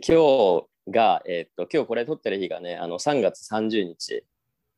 [0.00, 4.24] で今日が、えっと、今日これ撮ってる日がね、あの3月30日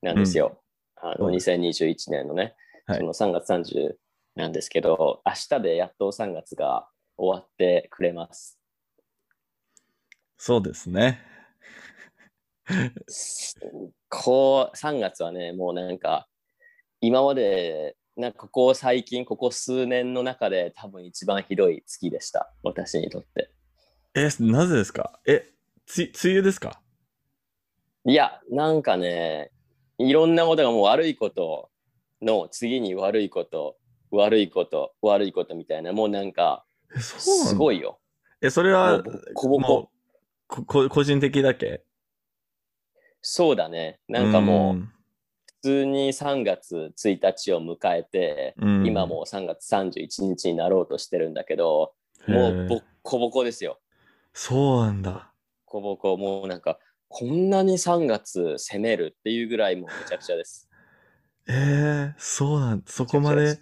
[0.02, 0.60] なんですよ。
[0.96, 2.54] あの2021年のね、
[2.86, 3.94] はいその3月30
[4.34, 8.58] なんですけど、明日でやっと3月が終わってくれます。
[10.36, 11.20] そうですね。
[14.08, 16.26] こう、3月はね、もうなんか、
[17.00, 22.52] 今まで、なんかここ最近、ここ数年の中で多分一番ひどい月でした。
[22.64, 23.52] 私にとって。
[24.14, 25.18] え、なぜですか？
[25.26, 25.48] え、
[25.86, 26.80] つ、梅雨ですか？
[28.04, 29.50] いや、なんかね、
[29.98, 31.70] いろんなことがもう悪いこと
[32.20, 33.76] の次に悪いこと、
[34.10, 36.64] 悪いこと、悪いことみたいな、もうなんか、
[36.98, 38.00] すごいよ。
[38.42, 39.88] え、それもはう、こぼこ。
[40.48, 41.82] ここ個人的だけ？
[43.22, 44.00] そうだね。
[44.08, 44.92] なんかもう、ん。
[45.62, 48.86] 普通に3月1日を迎えて、うん。
[48.86, 51.94] 今もう3月31日になろうとしてるんだけど、
[52.26, 53.78] もうボッコボコですよ。
[54.32, 55.32] そうなんだ。
[55.66, 56.78] ボコボコ、もうなんか、
[57.08, 60.68] こんなに3月攻めるっていうぐらいもうめちゃくちゃです。
[61.46, 63.50] えー、そうなんそこまで？
[63.50, 63.56] へ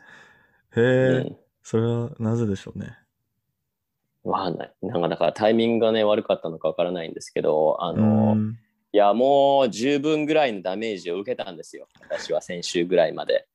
[0.77, 1.37] えうん。
[1.63, 2.97] それはなぜでしょうね？
[4.23, 4.75] わかんない。
[4.83, 8.59] なんかだからタイミングがね悪かったのかわからないんですけど、あうの、ん
[8.93, 11.89] いやもう十分ぐらいのダメージを受けたんですよ。
[12.03, 13.49] 私は先週ぐらいまで。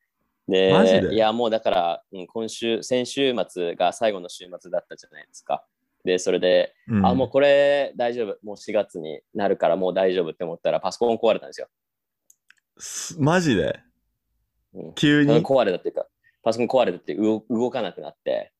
[0.47, 1.15] で、で？
[1.15, 5.65] いやもうだから、うん今週、先週末が最後の週末だったじゃないですか。
[6.05, 8.37] で、それで、うんあ、もうこれ大丈夫。
[8.43, 11.67] もう4月になるからもう大丈夫って思ったらパソコン壊れたんですよ。
[12.77, 13.79] すマジで？
[14.73, 15.43] うん急に？
[15.43, 16.05] 壊れたっていうか、
[16.43, 18.53] パソコン壊れたって動動かなくなって。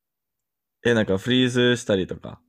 [0.84, 2.42] え、なんかフリーズしたりとか？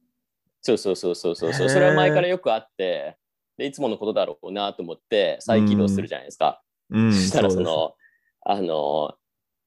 [0.63, 3.17] そうそうそうそうそうそれは前からよくあって、
[3.59, 6.63] でいつものことだろうなと思って再起動するじゃないですか。
[6.91, 7.95] うん、そしたらその、
[8.43, 9.15] あの、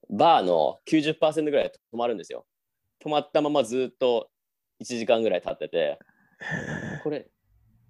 [0.09, 2.45] バーの90%ぐらい止まるんですよ。
[3.03, 4.29] 止まったままずっと
[4.81, 5.99] 1時間ぐらい経ってて、へ
[7.03, 7.27] これ、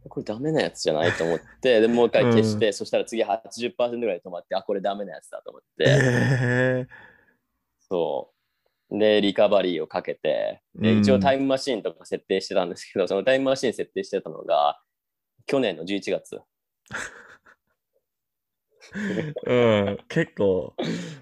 [0.07, 6.87] これダメなやつじゃないと思って、でもう一回消して、そしたら次80%ぐらい止まって、あ、これダメなやつだと思っえて、へ
[7.79, 8.33] そ
[8.91, 8.97] う。
[8.97, 10.99] で、リカバリーをかけて、でうん。
[10.99, 14.81] 一応タイムマシーンとか設定してたんですけど、そのタイムマシーン設定してたのが、
[15.45, 16.41] 去年の11月。
[18.91, 19.33] ー
[19.89, 20.73] うん、結構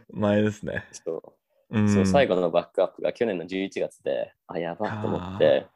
[0.09, 0.85] 前ですね。
[0.91, 1.36] そう
[1.69, 5.67] うん、そう最後のバックアップが去年の11月で、あ、やばっと思って、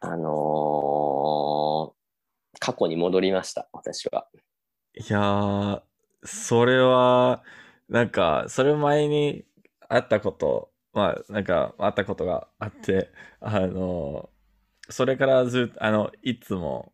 [0.00, 1.94] あのー
[2.60, 4.26] 過去に戻りました、私は。
[4.94, 5.82] いやー、
[6.24, 7.42] それは、
[7.88, 9.44] なんか、それ前に
[9.88, 14.30] あったこと、まあ、なんか、あったことがあって、あの、
[14.88, 16.92] それからずっと、あの、いつも、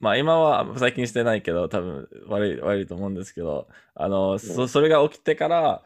[0.00, 5.82] まあ今は最近してないけど、多分悪い、悪いと思うんですけど、あの、そ、それが起きてから、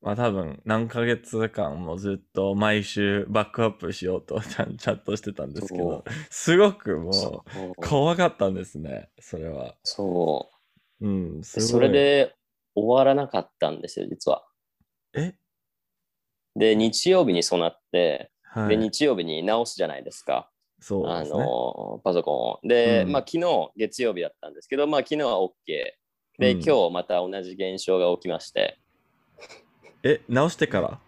[0.00, 9.74] まあ多分何ヶ月間もずっと毎週バックアップしようと ちゃん、チャットしてたんですけど、すごくもそうう怖かったんですね、それは。
[9.82, 10.50] そ
[11.00, 11.06] う。
[11.08, 11.42] うん。
[11.42, 12.34] それで
[12.74, 14.44] 終わらなかったんですよ、実は。
[15.14, 15.34] え？
[16.54, 18.78] で、日曜日にそうなって、で、はい。
[18.78, 20.50] 日曜日に直すじゃないですか。
[20.80, 21.38] あそうですね。
[21.40, 22.60] の、パソコンを。
[22.62, 25.52] で、うんまあ、昨日、月曜日だったんですけど、まあ、昨日は OK。
[26.38, 28.78] で、うん今日また同じ現象が起きまして、
[30.02, 31.00] え、直してから？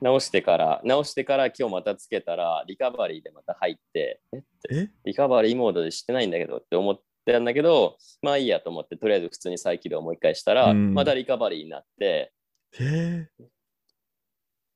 [0.00, 4.90] 直してから、直してから今日またつけたら、リカバリーでまた入って、ええ？
[5.04, 10.94] リカバリーモードでしてないんだけどって思ってたんだけど、まあいいやと思って、とりあえず普通に再起動もう一回したら、うん。
[10.94, 12.32] またリカバリーになって、
[12.78, 13.28] え。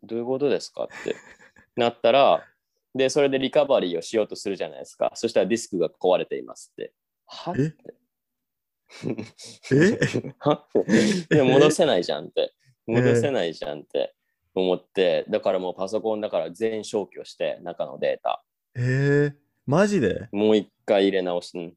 [0.02, 1.14] どういうことですかって。
[1.76, 2.44] なったら、
[2.94, 5.12] で、それでリカバリーをしようとするじゃないですか。
[5.14, 6.92] そしたらディスクが壊れていますって。
[7.26, 7.74] はえ？
[9.70, 10.34] え？
[10.40, 10.66] は
[11.28, 12.54] でも戻せないじゃんって。
[12.88, 14.14] 戻せないじゃんって
[14.54, 18.42] 思って、だからもうパソコンだから全消去して、中のデータ。
[18.74, 19.34] えー、
[19.66, 20.28] マジで？
[20.32, 21.56] もう一回入れ直す。
[21.56, 21.74] うん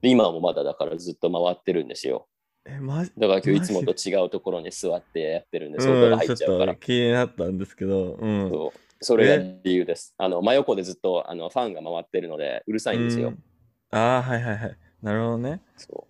[0.00, 2.28] で今もまだだからずっと回ってるんですよ。
[2.64, 6.86] え、マジだから今日いつもと違うところに座ってやってるんで、そこが入っちゃうからんちょっと。
[6.86, 8.48] 気になったんですけど、うん。
[8.48, 10.14] そうそれが理由です。
[10.16, 13.30] あの真横でずっとあのファンが回ってるのでうるさいんですよ。
[13.30, 13.42] うん
[13.90, 14.76] ああ、はいはいはい。
[15.02, 15.60] なるほどね。
[15.76, 16.06] そ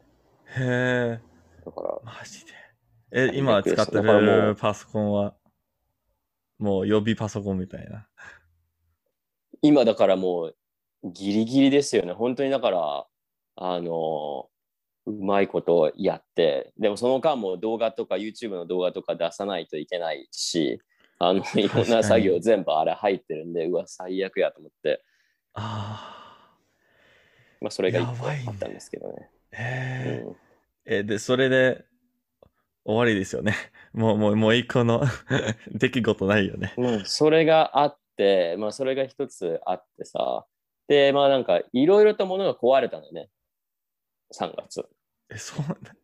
[0.59, 1.21] へえ、
[1.63, 2.53] うだからマジで。
[3.11, 5.35] え、今使ってるパソコンは、
[6.59, 8.07] もう予備パソコンみたいな。
[9.63, 10.57] 今だからもう
[11.05, 12.13] ギリギリですよね。
[12.13, 13.07] 本当にだから、
[13.57, 14.49] あの、
[15.07, 20.81] うまいことやって、でもその間も動画とか YouTube の動画とか出さないといけないし、
[21.19, 25.03] あのいろんな作業全部あれ入ってるんで、うわ、最悪やと思って、
[25.55, 26.57] あ
[27.61, 29.31] まあそれが一個あったんですけどね。
[29.53, 29.57] あ。
[29.57, 30.37] へうん
[30.87, 30.99] え。
[30.99, 31.85] え、で、それで
[32.89, 33.55] 終わりですよね。
[33.93, 35.03] もう、もう、もう一個の
[35.71, 36.73] 出来事ないよね。
[36.79, 40.47] もうそれがあって、まあそれが一つあってさ、
[40.89, 43.29] で、まあなんかいろいろと物が壊れたのよね。
[44.35, 44.89] 3月。
[45.31, 45.95] え、そうなんだ。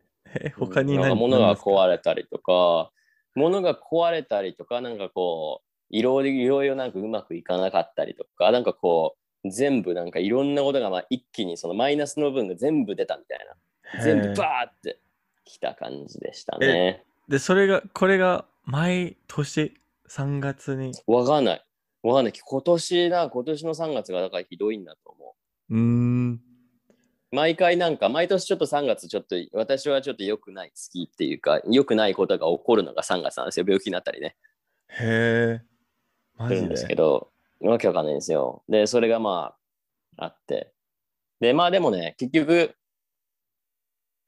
[0.40, 2.92] え、他に何か物が壊れたりとか、
[3.34, 13.56] 物が壊れたりとか、なんかこう、いろいろいろなんかうまくいかなかったりとか、なんかこう、全部なんかいろんなことがまあ一気にそのマイナスの分が全部出たみたいな。
[14.02, 14.98] 全部バーって
[15.44, 17.04] きた感じでしたね。
[17.28, 19.74] で、それが、これが毎年
[20.08, 20.92] 3月に。
[21.06, 21.64] わかんない。
[22.02, 22.32] わかんない。
[22.32, 25.34] 今年な、今年の3月がだからひどいんだと思
[25.70, 25.74] う。
[25.74, 26.40] うーん。
[27.30, 33.66] 毎回なんか、毎年ちょっと3月ちょっと、私はちょっと良くない月っていうか、良くないことが起こるのが3月なんですよ。
[33.66, 34.36] 病気になったりね。
[34.88, 35.62] へえ。
[36.36, 36.76] マジで？
[36.76, 36.96] すけで。
[36.96, 38.62] ど、わけわかんないんですよ。
[38.68, 39.56] で、それがま
[40.16, 40.72] あ、あって。
[41.40, 42.76] で、まあでもね、結局、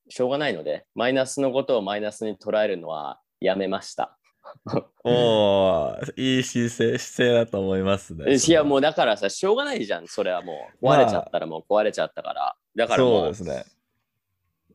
[0.09, 4.17] しょうがないので、マイナスのことをマイナスに捉えるのはやめました。
[5.05, 8.35] おー、いい姿勢、姿勢だと思いますね。
[8.35, 10.87] いや、もうだからさ、しょうがないじゃん、それはもう。
[10.87, 12.57] 壊れちゃったらもう壊れちゃったから。
[12.75, 13.65] だからそうもうですね。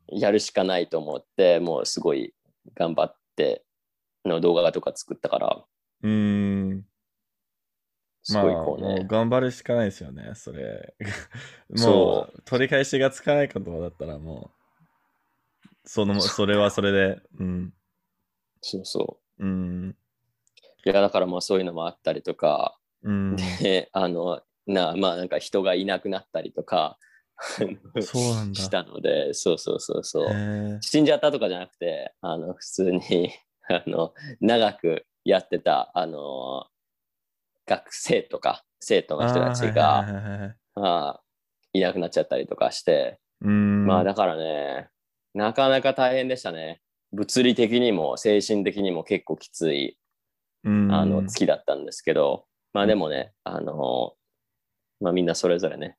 [0.08, 2.34] やるしかないと思って、もうすごい
[2.76, 3.64] 頑張って
[4.26, 5.66] の動画とか作ったから、
[6.04, 6.86] うーん。
[8.24, 8.96] すまあ、ごいこうね。
[8.96, 10.96] もう頑張るしかないですよね、それ。
[11.70, 14.61] もう、取り返しがつかないことだったらもう、
[15.86, 17.74] その、それはそれで、うん。
[18.62, 19.44] そうそう。
[19.46, 19.96] うん。
[20.86, 23.36] いや、だからまあそういうのもあったりとか、うん。
[23.36, 26.98] で、あの、な、まあなんか人がいなくなったりとか、
[28.02, 30.26] そうなんだしたので、そうそうそうそう。
[30.82, 33.32] 死んじゃったとかじゃなくて、あの、普通に、
[33.70, 36.68] あの、長くやってた、あの、
[37.66, 41.22] 学生とか、生徒の人たちあが、ーはいは
[41.74, 43.86] いなくなっちゃったりとかして、うん。
[43.86, 44.90] まあだからね、
[45.34, 46.82] なかなか大変でしたね。
[47.14, 49.98] 物理的にも精神的にも結構きつい
[50.64, 54.14] うん、あの月だったんですけど、まあでもね、あの、
[55.00, 55.98] まあみんなそれぞれね、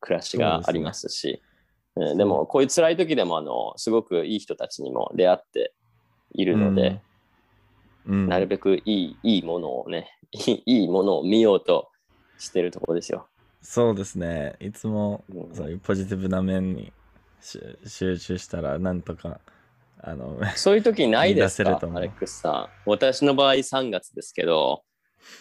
[0.00, 1.42] 暮らしがありますし、
[1.96, 2.18] うん。
[2.18, 5.74] でもこういう辛い時でもあの、すごくいい人たちにも出会って
[6.32, 7.00] いるので、
[8.06, 11.90] うん、なるべくいいいいものをね、 いいものを見ようと
[12.38, 13.26] してるところですよ。
[13.60, 14.56] そうですね。
[14.60, 15.54] いつもうん。
[15.54, 16.92] そういうポジティブな面にし
[17.42, 19.40] 集中したら、なんとか、
[20.02, 21.78] あの、そういう時ないですか？
[21.94, 22.90] アレックスさん。
[22.90, 24.84] 私の場合3月ですけど、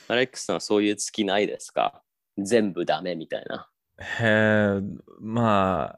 [0.07, 2.01] アレックスさんはそういう月ないですか？
[2.37, 3.69] 全部ダメみたいな。
[3.99, 4.81] へえ、
[5.19, 5.97] ま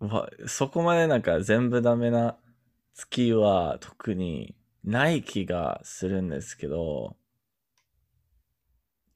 [0.00, 2.36] あ、わそこまでなんか全部ダメな
[2.94, 4.54] 月は特に
[4.84, 7.16] ない気がするんですけど、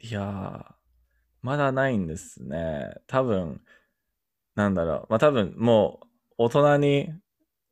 [0.00, 0.64] いやー、
[1.42, 2.94] まだないんですね。
[3.06, 3.60] 多分、
[4.60, 5.06] なんだろう。
[5.08, 6.00] まあ多分も
[6.38, 7.10] う大人に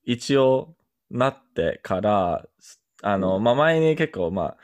[0.05, 0.75] 一応
[1.11, 2.47] なってから、
[3.03, 4.57] あの、うんまあ前に結構まあ、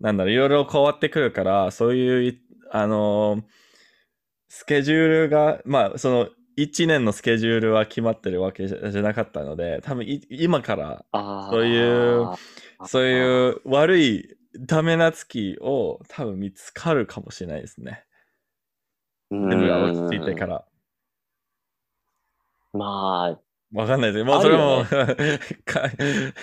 [0.00, 2.40] なんだろう、いろいろ変わってくるから、そういうい、
[2.70, 3.42] あの
[4.48, 11.04] スケジュールが、まあ、その、1年のスケジュールは決まってるわけじゃなかったので、多分い今から、
[11.50, 12.28] そういう
[12.86, 18.04] そういう悪いダメな月を多分見つかるかもしれないですね。
[19.30, 20.64] 全全部が落ち着いてから。
[22.72, 23.38] ま
[23.72, 24.84] わかんないですもうそれも、
[25.64, 25.90] か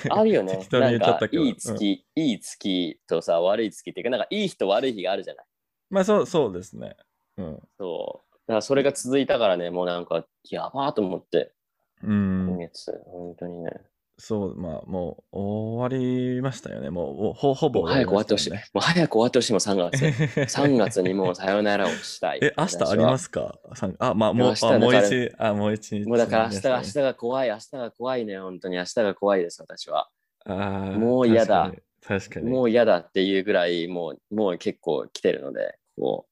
[0.09, 1.43] あ、あるよねに言っちゃったけど。
[1.43, 5.45] かいいうん月、いい月とさ、悪い月っていうか、なんかいい日と悪い日があるじゃない。
[5.89, 6.95] まあそう、そうですね。
[7.37, 7.61] うん。
[7.77, 8.33] そう。
[8.47, 11.53] だからそれが続いたからね、もうなんか、やばーと思って、
[12.01, 12.57] うん今。
[12.57, 13.71] 月、本当にね。
[14.19, 16.89] そう、まあもう終わりましたよね。
[16.89, 18.51] もうほほぼもう早く終わってほしい。
[18.51, 18.65] ね。
[18.73, 20.01] もう早く終わってほしいもん、3月。
[20.49, 22.39] 3月にもうさよならをしたい。
[22.41, 23.55] え、明日ありますか？
[23.99, 26.05] あ、まあもう、明日あもう一、あ、もう一日。
[26.07, 30.09] もうだから明日が、明日日が怖い、明日が怖いね、本当に明日が怖いです、私は。
[30.45, 31.73] あーもう嫌だ。
[32.07, 32.19] 確かに。
[32.19, 36.25] 確かにもう嫌だっていうぐらい、もう、もう結構来てるので、こ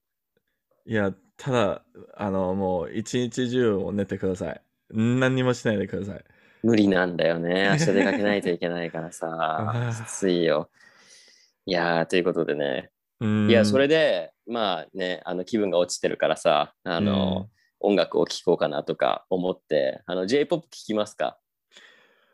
[0.85, 4.61] いや、ただ、あの、もう一日中も寝てください。
[4.91, 6.23] 何にもしないでください。
[6.65, 7.69] う、無理なんだよね。
[7.77, 10.69] 明日出かけないといけないからあさー、きついよ。
[11.65, 12.89] いやー、ということでね。
[13.21, 21.37] うんいや、それで、まあね、あの気分が落ちてるからさ、あの、音楽を聴こうかなとか思って、あの、J-POP 聴きますか？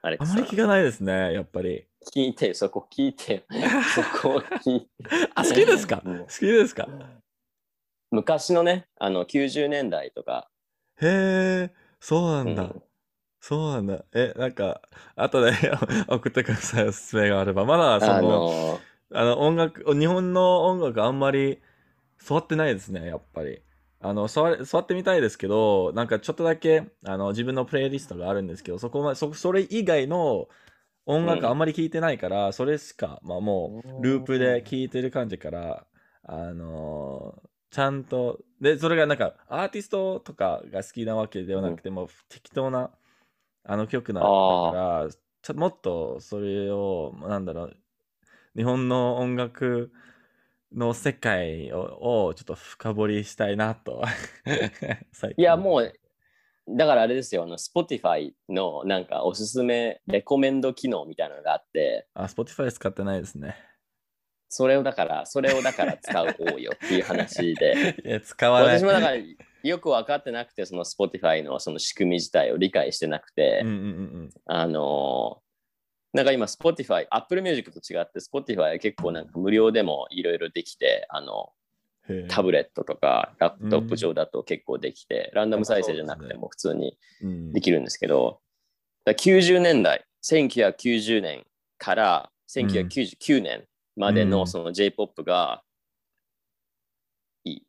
[0.02, 1.86] アレックスさんあまり聞かないですね、やっぱり。
[2.16, 3.42] 聞いてよ、そこ聞いてよ。
[3.94, 4.88] そこを聞いて。
[5.36, 6.02] あ、好きですか？
[6.04, 6.88] うん好きですか？
[8.10, 10.50] 昔のね、あの90年代とか、
[11.02, 12.64] へえ、そうなんだ。
[12.64, 12.84] うん
[13.42, 14.06] そうなんだ。
[14.14, 14.82] え、なんか、
[15.16, 15.52] 後で
[16.08, 17.66] 送ってください、おすすめがあれば。
[17.66, 21.60] まだ、そあの、のあの、音楽、日本の音楽あんまり
[22.20, 23.62] 触ってないですね、やっぱり。
[24.00, 30.48] あの、触れ触ってみたいですけど、なんかちょっとだけ、あの、自分のプレイリストがあるんですけど、そこまそ、それ以外の
[31.06, 35.88] 音楽うんあんまり聞いてないから、それしか、まあもう、ループで聴いてる感じから、
[36.24, 42.92] あのちゃんと、で、それがなんかアーティストとかが好きなわけではなくて、もう適当な
[43.64, 45.10] あの曲なだから、
[45.42, 47.78] ちょもっとそれを、なんだろう、
[48.56, 49.92] 日本の音楽
[50.74, 54.04] の世界ををちょっと深掘りしたいなと。
[55.38, 55.94] いや、もう、
[56.70, 63.56] だからあれですよ、あの、Spotify のなんかおすすめ、レコメンド機能みたいなのがあって、あ、Spotify 使ってないですね。
[64.48, 66.26] それをだから、それをだから使お
[66.56, 68.80] うよっていう話で、 いや、使わない。
[68.80, 69.16] 私もだから
[69.64, 75.52] よく分かってなくて、その Spotify のその仕組み自体を理解してなくて、うんうんうんあのー
[76.14, 81.54] なんか今 Spotify、Apple Music と違って Spotify は結構なんか無料でもいろいろできて、あの、
[82.28, 87.54] タブレットとかラップトップ上だと結構できて、ランダム再生じゃなくても普通にうん。
[87.54, 88.42] できるんですけど、
[89.06, 91.46] だから90年代、1990年
[91.78, 93.64] から1999年
[93.96, 94.30] までうん。
[94.32, 95.64] のその J-POP が
[97.46, 97.64] いい。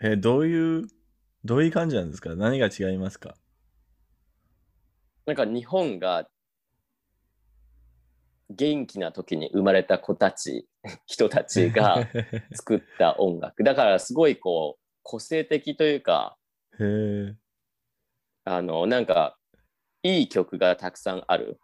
[0.00, 0.86] え、どういう、
[1.44, 2.34] どういう感じなんですか？
[2.36, 3.34] 何が違いますか？
[5.26, 6.28] なんか日本が
[8.50, 10.66] 元気な時に生まれた子たち、
[11.06, 12.08] 人たちが
[12.54, 13.62] 作った音楽。
[13.62, 16.36] だからすごいこう個性的というか、
[16.80, 17.36] へえ。
[18.44, 19.38] あの、なんか
[20.02, 21.60] いい曲がたくさんある。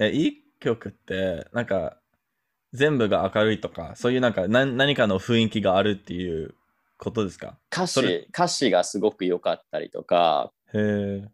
[0.00, 2.00] え、いい曲って、なんか、
[2.72, 6.55] 全部が明るいとか、そういうなんか何何かの雰囲気があるっていう
[6.98, 7.58] ことですか？
[7.72, 11.28] 歌詞、歌詞がすごく良かったりとか、へえ。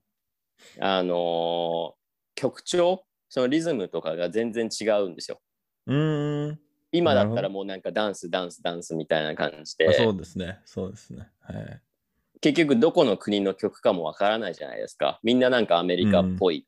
[0.81, 2.03] あのー
[2.35, 5.41] 曲調、そのリズムとかが全然違うんですよ。
[5.87, 6.61] うーん。
[6.91, 10.61] 今だったらもうなんかダンス、ダンス、ダンスみたいな感じあそで、うですね。
[10.65, 11.29] そうですね。
[11.41, 11.81] はい。
[12.41, 15.21] 結局どこの国の曲かもわからないじゃないですか。
[15.23, 16.67] みんななんかアメリカっぽい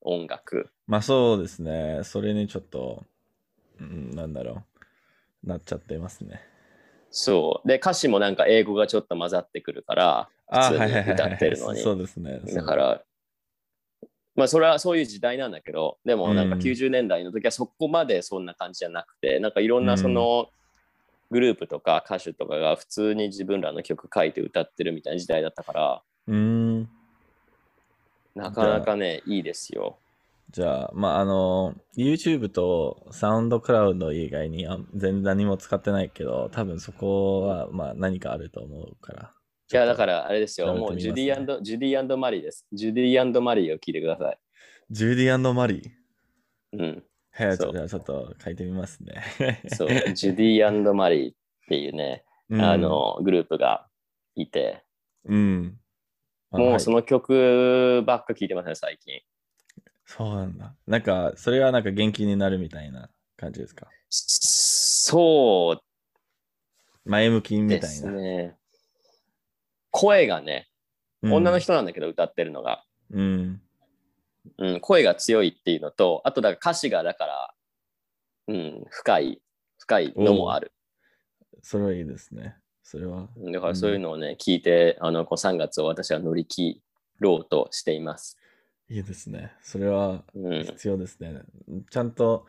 [0.00, 0.70] 音楽。
[0.86, 2.00] まあそうですね。
[2.02, 3.04] それにちょっと、
[3.78, 4.64] うん、なんだろ
[5.44, 5.46] う。
[5.46, 6.40] なっちゃってますね。
[7.12, 7.68] そう。
[7.68, 12.40] で、歌詞もなんか英語がちょっと混ざってくるから、あ普通に歌ってるのにそうですね。
[12.54, 13.02] だから、
[14.34, 20.48] まあそれはそういう時代なんだけど、でもなんかうん90年代の時はそこまでそんな感じじゃなくて、なんかいろんなその
[21.30, 26.34] グループとか歌手とかが普通に自分らの曲書いて歌ってるみたいな時代だったから、うー
[26.80, 26.88] ん。
[28.34, 29.98] なかなかね、いいですよ。
[30.52, 39.32] じゃあ、まあ、あの、YouTube とサウンドクラウド以外にあ全然何も使ってないけど、多分そこは、まあ、何かあると思うから。。
[39.72, 42.66] いや、だかららあれですよ、調べてもうジュディジュディマリーです。
[42.70, 44.38] ジュディマリーを聞いてください。
[44.90, 46.78] ジュディマリー？
[46.78, 47.04] うん。
[47.38, 49.62] へえ、じゃあちょっと書いてみますね。
[49.68, 51.34] そう、ジュディマリーっ
[51.66, 53.86] ていうね、うんあ、の、グループが
[54.34, 54.84] いて、
[55.24, 55.78] うん。
[56.50, 59.22] あもはいうその曲ばっか聞いてますね、最近。
[60.04, 60.74] そうなんだ。
[60.86, 63.88] なんか、それはなんか元気になるみたいな感じですか？
[64.10, 68.12] そう前向きみたですいな。
[68.12, 68.56] ね。
[69.90, 70.68] 声がね、
[71.22, 73.60] うん女の人なんだけど歌ってるのが、うん。
[74.58, 77.54] うん、声が強いっていうのと、あとだから歌詞がだから、
[78.48, 79.42] うん、深い、
[79.78, 80.72] 深いのもある。
[81.62, 82.56] それはいいですね。
[82.82, 83.28] それは。
[83.52, 86.82] だからそういうのをね、聞いて、あの、こう3月を私は乗り切
[87.20, 88.36] ろうとしています。
[88.92, 89.52] いいですね。
[89.62, 90.64] それはうん。
[90.64, 91.40] 必要ですね。
[91.90, 92.44] ちゃんと、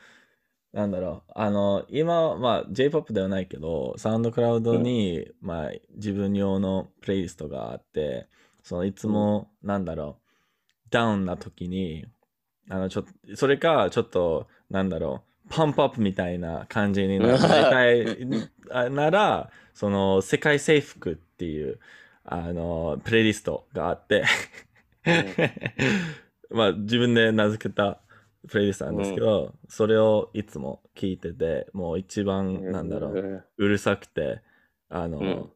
[0.73, 8.27] なんだろう、あの、今、まあ、J-POP ではないけど、サウンドクラウドに、まあ、自分用のプレイリストがあって、
[8.61, 12.05] そのいつも、なんだろう、ダウンな時に、
[12.69, 18.17] あの、ちょっと、それか、ちょっと、なんだろう、パンプアップみたいな感じになりたい
[18.69, 21.79] あなら、その、世界征服っていう、
[22.25, 24.25] あの、プレイリストがあって、
[26.49, 27.99] まあ自分で名付けた
[28.47, 33.45] プレイリストなんですけど、それをいつも聞いてて、もう一番なんだろう、う。
[33.57, 34.41] うるさくて、
[34.89, 35.49] あの、うん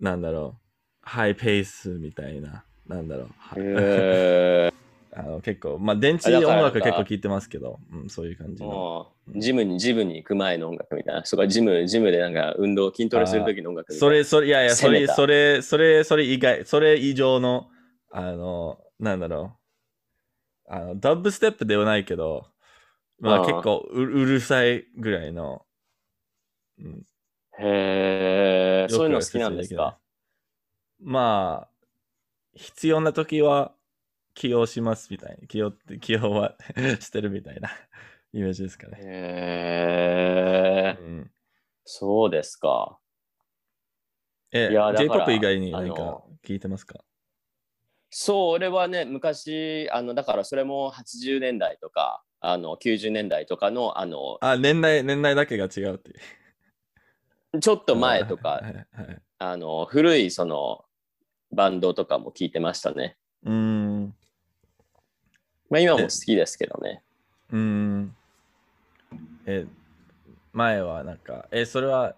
[0.00, 0.60] なんだろう、
[1.02, 4.74] ハイペースみたいな、なんだろう、はえー
[5.14, 9.12] あの結構、まあ電池音楽結構聞いてますけど、うん、そういう感じの。
[9.36, 11.24] ジムに、ジムに行く前の音楽みたいな。
[11.26, 13.92] そこはジム、ジムでなんか運動、筋トレする時の音楽。
[13.92, 17.68] それ、それ、いやいや、それ、それ、それ、それ以外、それ以上の、
[18.10, 19.61] あの、なんだろう、
[20.66, 22.46] あの、ダブステップではないけど、
[23.20, 25.64] まあ結構ううるさいぐらいの、
[26.78, 27.06] うん、
[27.58, 29.98] へえ、そういうの好きなんですか？
[31.00, 31.86] まあ、
[32.54, 33.72] 必要な時は
[34.34, 35.46] 起用しますみたいな。
[35.46, 36.56] 起用って、起用は
[37.00, 37.70] してるみたいな
[38.32, 38.98] イメージですかね。
[39.00, 41.30] へえ、うん、
[41.84, 42.98] そうですか。
[44.52, 47.00] え、J-POP 以外に何か聞いてますか？
[48.14, 56.14] そう、俺はね、昔、あの、だからそれも80年代とか、あの、90年代とかの、あの、あ、年代、年代だけが違うってい
[57.54, 57.60] う。
[57.60, 58.62] ちょっと前とか、
[59.38, 60.84] あの、古いその、
[61.52, 63.16] バンドとかも聞いてましたね。
[63.44, 64.14] うーん。
[65.70, 67.02] まあ今も好きですけどね。
[67.50, 68.16] うーん。
[69.46, 69.66] え、
[70.52, 72.14] 前はなんか、え、それは、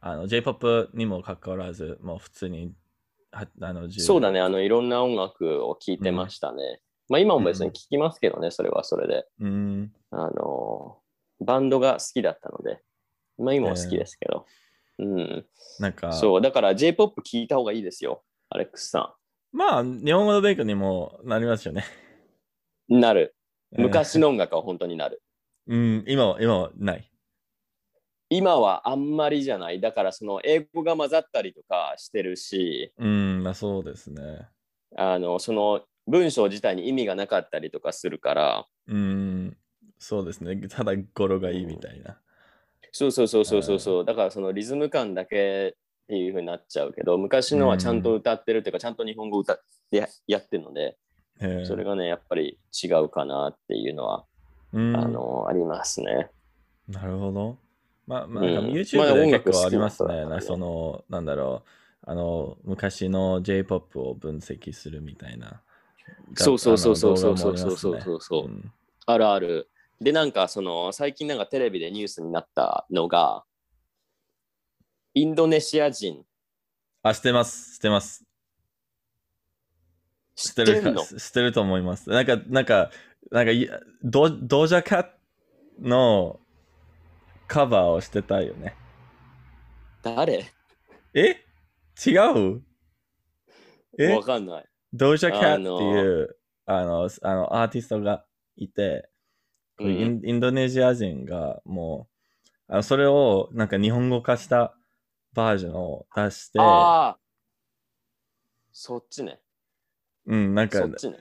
[0.00, 2.70] あの、J-POP にもかかわらず、もう普通に、は
[3.60, 6.80] あの、そうだね、あの、いろんな音楽を聴いてましたね。
[7.08, 9.26] まあ今も別に聴きますけどね、それはそれで。
[9.40, 9.92] うーん。
[10.10, 10.98] あの、
[11.40, 12.80] バンドが好きだったので、
[13.38, 14.46] まあ今も好きですけど。
[14.98, 15.46] うん。
[15.78, 19.14] なんか、そう、だから J-POP 聴いた方がいいですよ、アレックスさ
[19.52, 21.84] まあ、日本語の勉強にもなりますよね。
[22.96, 23.00] ん。
[23.00, 23.34] なる。
[23.72, 25.22] うん 昔の音楽は本当になる。
[25.66, 27.10] うん、今は、今はない。
[28.28, 29.80] 今はあんまりじゃない。
[29.80, 34.48] だからその英語が混ざったりとかしてるし、うん、まあそうですね。
[34.96, 39.56] あの、その文章自体に意味がなかったりとかするから、うん、
[39.98, 40.56] そうですね。
[40.68, 42.18] ただ語呂がいいみたいな。
[42.92, 44.04] そうそうそうそうそうそう。
[44.04, 50.96] だからそのリズム感だけっていう風になっちゃうけど、昔のはちゃんと歌ってるっていうか、ちゃんと日本語歌ってややってるので、
[51.66, 54.24] それがね、やっぱり違うかなっていうのは、
[54.72, 56.30] うん、あの、ありますね。
[56.88, 57.58] なるほど。
[58.06, 60.26] まあ、まあ、YouTube で結構ありますね。
[60.26, 61.64] なその、なんだろ
[62.06, 65.60] う、あの、昔の J-POP を分析するみたいな。
[66.36, 68.72] そうそうそうそうそうそうそうそうそううん
[69.06, 69.70] あるある。
[70.00, 73.44] で、なんかその、最近なんかテレビでニュースになったのが、
[75.14, 76.24] インドネシア人、
[77.02, 77.74] あ、知ってます。
[77.74, 78.24] 知ってます。
[80.34, 82.10] 知っててるか知ってると思います。
[82.10, 82.90] なんか、なんか、
[83.30, 83.70] なんかい、
[84.02, 85.10] ドドージャカ
[85.80, 86.40] の
[87.46, 88.74] カバーをしてたよね。
[90.02, 90.44] 誰？
[91.14, 91.44] え？
[92.06, 92.10] 違
[92.56, 92.62] う？
[93.98, 94.14] え？
[94.14, 94.64] わかんない。
[94.92, 96.36] ドージャキャッあトっていう
[96.66, 98.24] あのあのアーティストが
[98.56, 99.08] いて、
[99.78, 102.08] こうインインドネシア人がも
[102.68, 104.74] うあのそれをなんか日本語化した
[105.34, 107.18] バージョンを出して、ああ、
[108.72, 109.40] そっちね。
[110.26, 111.16] うん、なんかそっ、ちね。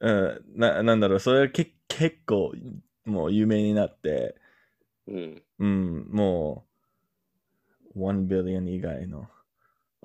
[0.00, 2.52] うん、ななんだろう、それがけ結構
[3.04, 4.36] もう有名になって、
[5.08, 5.42] うん。
[5.58, 6.64] うん、も
[7.94, 9.28] う1 billion 以外の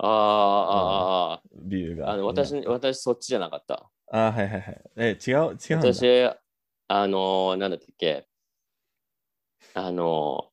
[0.01, 2.07] ああ、ああ、ビューが。
[2.07, 3.89] ああ、あの、私、私そっちじゃなかった。
[4.11, 4.81] あはいはいはい。
[4.95, 5.77] え、違う、違う。
[5.77, 6.29] 私、
[6.87, 8.27] あの、なんだっけ、
[9.73, 10.49] あの、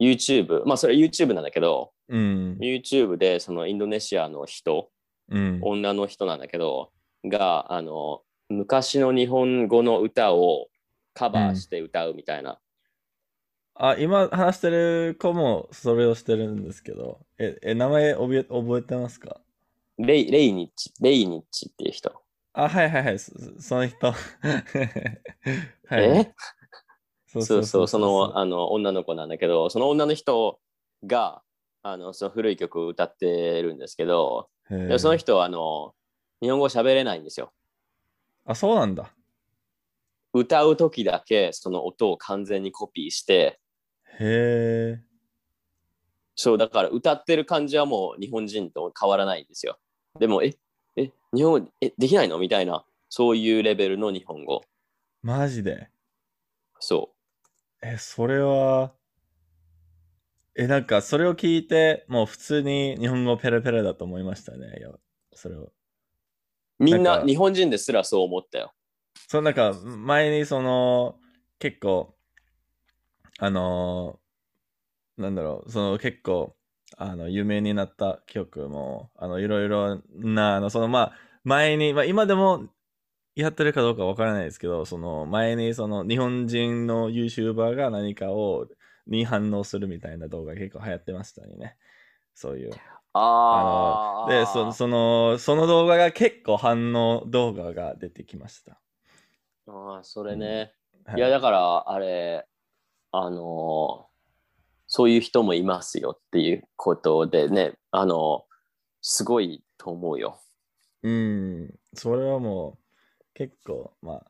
[0.00, 4.90] YouTube、まあそれ YouTube なんだけど、うん、YouTube でそのインドネシアの人、
[5.30, 6.90] うん、女の人なんだけど、
[7.24, 10.68] が、あの、昔の日本語の歌を
[11.14, 12.58] カバーして歌うみたいな。
[13.76, 19.40] あ、今話してる子もそれをしてるんですけど、え、え名前覚え覚えてますか？
[19.98, 22.12] レイレイニッチ、レイニッチっていう人。
[22.52, 24.12] あ、はいはいはい、そその人。
[24.12, 26.02] はい。
[26.02, 26.32] え？
[27.26, 30.60] そそうそう、そのあの女の子なんだけど、その女の人
[31.04, 31.42] が
[31.82, 35.94] あのその古い曲を歌ってるんですけど、でその人はあの
[36.40, 37.52] 日本語喋れないんですよ。
[38.44, 39.12] あ、そうなんだ。
[40.32, 43.60] 歌う時だけその音を完全にコピーして、
[44.20, 45.04] へえ。
[46.36, 49.78] そうだから歌ってる感じはもう日本人と変わらないんですよ。
[50.18, 50.56] でも、え、
[50.96, 52.38] え、日本語えできないの？
[52.38, 54.62] みたいな、そういうレベルの日本語。
[55.22, 55.88] マジで？
[56.80, 57.14] そ
[57.82, 58.94] え、それは、
[60.56, 64.76] え、なんかそれを聞いて、もう普通に日本語ペラペラだと思いましたね。
[64.78, 64.90] いや
[65.34, 65.72] それを。
[66.80, 66.84] う。
[66.84, 68.72] みんな日本人ですらそう思ったよ。
[69.28, 71.18] そう、なんか、前にその、
[71.58, 72.14] 結構、
[73.38, 74.24] あのー
[75.16, 76.56] なんだろう、その結構、
[76.96, 82.68] あの、有名になった曲も、あの、いろいろな、あの、その、まあ、前に、まあ、今でも
[83.36, 88.68] やってるかどうかわからないですけど、その、前に、その、日本人の YouTuber が何かを、
[89.06, 91.76] に反応するみたいな動画結構流行ってましたね。
[92.34, 92.72] そういう。
[93.50, 98.80] あで、そその、その動画が結構反応動画が出てきました。
[99.66, 100.72] ああ、それね。
[101.04, 102.46] はいや、だから、あれ、
[103.16, 104.14] あのー
[104.86, 108.44] そういう人もいますよっていうことでね、あの
[109.00, 110.38] すごいと思うよ。
[111.02, 112.78] うん、それはも
[113.20, 114.26] う結構、まあ、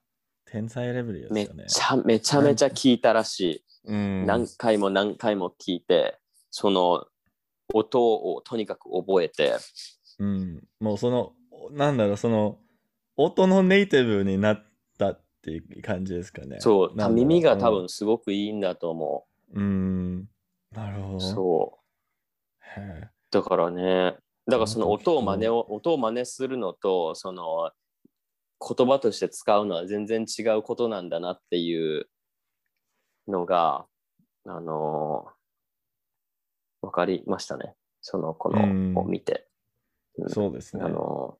[0.46, 1.66] 天才レベルですよね。
[1.68, 3.64] ちゃめちゃめちゃ聞いたらしい。
[3.86, 6.18] うん、何回も何回も聞いて、
[6.50, 7.04] その
[7.72, 9.56] 音をとにかく覚えて、
[10.18, 11.32] うん、もうその、
[11.72, 12.58] なんだろう、その、
[13.16, 14.73] 音のネイティブになった
[15.44, 16.56] っていう感じですかね。
[16.60, 20.28] そう、耳が多分すごくいいんだと思うん、
[20.72, 21.12] なるほう。
[21.12, 21.20] ど。
[21.20, 21.78] そ
[22.76, 22.80] う。
[22.80, 27.70] へだからね、だからその音を真似うを、音を真似するのと、その
[28.66, 32.08] 言葉として使うのは全然違うことなんだなっていう
[33.28, 33.86] のが、
[34.46, 35.26] あの
[36.80, 37.74] わかりましたね。
[38.00, 39.46] その子うんのを見て。
[40.16, 40.88] うんそうですねあ。
[40.88, 41.36] の、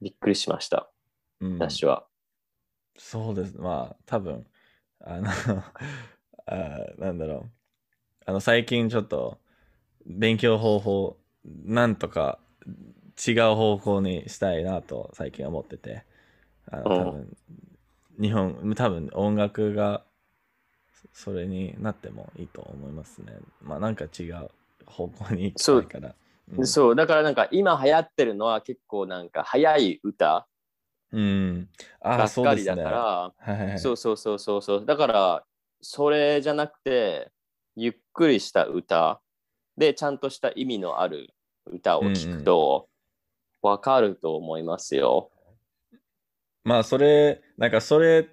[0.00, 0.90] びっくりしました、
[1.40, 2.06] うん私は。
[2.98, 3.56] そうです。
[3.58, 4.46] まあ、多分、
[5.00, 5.28] あの、
[6.46, 7.50] あーなんだろう。
[8.26, 9.38] あの、最近ちょっと、
[10.06, 12.38] 勉強方法、なんとか
[13.26, 16.04] 違う方向にしたいなと最近思ってて、
[16.70, 17.36] あの、うん多分、
[18.20, 20.04] 日本、多分音楽が
[21.12, 23.32] それになってもいいと思いますね。
[23.62, 24.50] まあ、なんか違う
[24.86, 26.14] 方向に行きたいから。
[26.52, 30.46] うんそう、だからなんか今流行ってるのは結構なんか早い歌
[31.16, 31.68] うん。
[32.02, 32.84] ああ、ばっかりだそうですね。
[32.84, 34.86] から、はいはいはいそうそうそうそうそう。
[34.86, 35.44] だから、
[35.80, 37.32] それじゃなくて、
[37.74, 39.22] ゆっくりした歌
[39.78, 41.30] で、ちゃんとした意味のある
[41.64, 42.88] 歌を聴くと、
[43.62, 45.30] わかると思いますよ。
[46.64, 48.28] まあ、それ、なんかそれ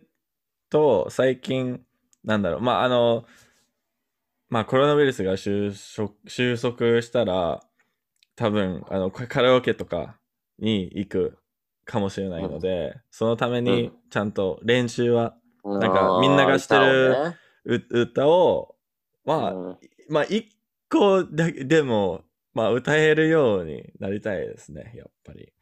[0.69, 1.85] と最近、
[2.25, 3.25] なんだろう、まあ、あの、
[4.49, 7.61] まあ、コロナウイルスが収束収束したら、
[8.35, 10.19] 多分、あの、カカラオケとか
[10.59, 11.42] に行く
[11.85, 17.15] かもしれないので、そのためにちゃんと練習は、なんかみんなが知ってる
[17.65, 18.75] う歌を、
[19.25, 19.79] まあ、うん。
[20.09, 20.49] まあ、一
[20.89, 25.53] 個だけでも、まあ、歌えるようになりたいですね、やっぱり。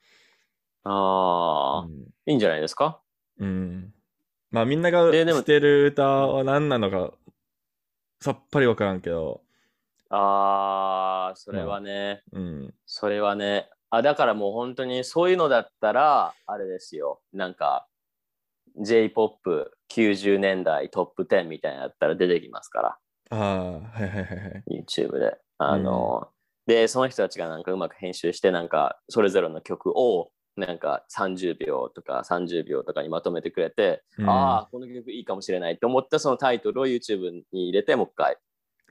[0.84, 2.08] ああ、うん。
[2.26, 3.00] いいんじゃないですか？
[3.38, 3.94] うん。
[4.50, 7.14] まあみんながででも知ってる歌は何なのか
[8.20, 9.42] さっぱりわからんけど、
[10.10, 12.74] ああ、それはね、うん。
[12.86, 13.70] それはね。
[13.92, 17.22] あ、だからもう本当にそういうのだったら、あれですよ。
[17.34, 17.88] なんか、
[18.78, 22.98] J-POP90 年代トップ10みたいなのやったら出てきますから。
[23.32, 24.64] ああ、はいはいはいはい。
[24.70, 25.38] YouTube で。
[25.58, 26.30] あの、
[26.68, 38.38] で、その人たちがなんかうまく編集して、なんかそれぞれの曲をなんか30秒とか30秒とかにまとめてくれて、うんああ、この曲いいかもしれないと思ったそのタイトルを YouTube に入れて、もう一回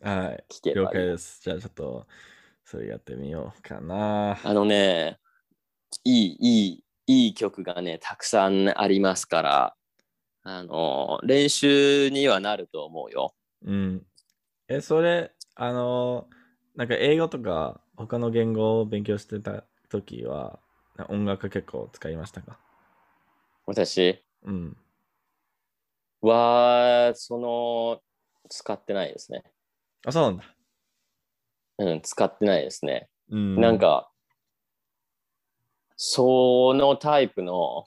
[0.03, 0.45] はい。
[0.49, 0.87] 聴けばいい。
[0.87, 1.41] 了解です。
[1.43, 2.07] じゃあちょっと、
[2.71, 4.39] それやってみようかな。
[4.45, 5.19] あのね、
[6.05, 9.77] いい、いい、いい曲がね、たくさんありますから、
[10.45, 13.35] あの、練習にはなると思うよ。
[13.65, 14.07] うん。
[14.69, 16.29] え、それ、あの、
[16.77, 20.61] なんか英語とか他の言語を勉強してた時は、
[21.09, 22.59] 音楽結構使いましたか？
[23.67, 24.23] 私？
[24.45, 24.77] うん。
[26.23, 28.03] は、その、
[28.51, 29.43] 使ってないですね。
[30.07, 30.45] あ、そうなんだ。
[31.81, 33.09] うん、使ってないですね。
[33.31, 33.59] うん。
[33.59, 34.11] なん、か、
[35.97, 37.87] そのタイプの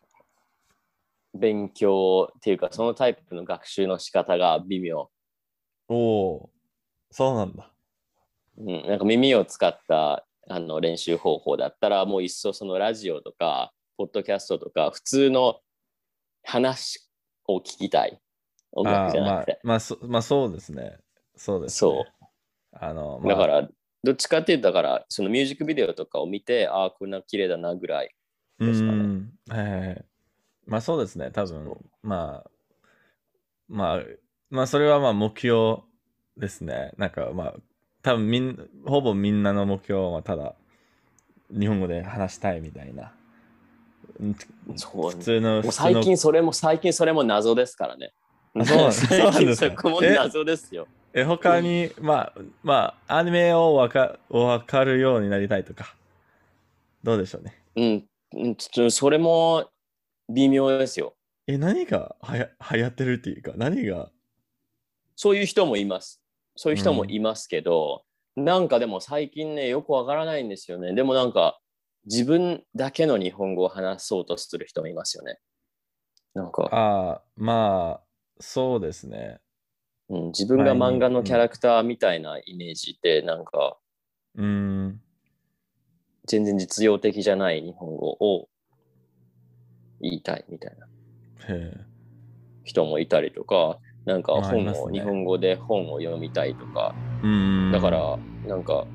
[1.35, 5.09] 勉強っていうか、そのタイプの学習の仕方が微妙。
[5.89, 7.71] おおー、そうなんだ。
[8.57, 15.59] うん、なんか耳を使ったあの練習方法だったら、もういっそそのラジオとか、ポッドキャストとか、普通の
[16.43, 17.07] 話
[17.45, 18.19] を聞きたい。
[18.71, 19.59] 音楽じゃなくて。
[19.63, 20.97] あーまあ、まあ、そまあそうですね。
[21.35, 22.05] そうです、そね。
[22.73, 23.69] あの、まあ、だから、
[24.03, 28.13] どっちかっていうと、だから、そのミュージックビデオとかを見て、ああ、こんな綺麗だなぐらい。
[28.59, 29.31] うですかねん。
[29.49, 30.05] はいはいはい。
[30.65, 31.31] まあそうですね。
[31.31, 32.51] 多分まあ、
[33.67, 33.99] まあ、
[34.49, 35.81] まあそれはまあ目標
[36.37, 36.91] ですね。
[36.97, 37.53] なんかまあ、
[38.01, 40.55] 多分みん、ほぼみんなの目標はただ、
[41.49, 43.13] 日本語で話したいみたいな。
[44.19, 44.35] うん
[44.75, 48.13] そう普通の、最近それも、最近それも謎ですからね。
[48.55, 50.87] あそうなんです 最近そこも謎ですよ。
[51.13, 55.95] え、他に、まあ、まあ、アニメをわかわかるようになりたいとか、
[57.03, 57.61] どうでしょうね？
[57.75, 59.69] うんうん、ちょそれも
[60.29, 61.15] 微妙ですよ。
[61.45, 64.09] え、何がはや流行ってるっていうか、何が、
[65.15, 66.19] そういう人もいます。
[66.55, 70.95] そういう人もいますけど、なんかでも最近ね、よくわからないんですよね。
[70.95, 71.59] でもなんか、
[72.05, 75.39] 自分だけの日本語を話そうとする人もいますよね。
[76.33, 78.03] なんか、ああ、まあ、
[78.39, 79.39] そうですね。
[80.09, 83.77] うん、自分が漫画のキャラクターみたいなイメージで、なんか、
[84.35, 84.45] うー
[84.87, 85.01] ん。
[86.25, 88.47] 全然実用的じゃない日本語を
[89.99, 90.87] 言いたいみたいな。
[92.63, 97.71] 人もいたりとか、なんか本を、ね日本語で本を読みたいとか、うーん。
[97.71, 98.85] だか、ら、なんか、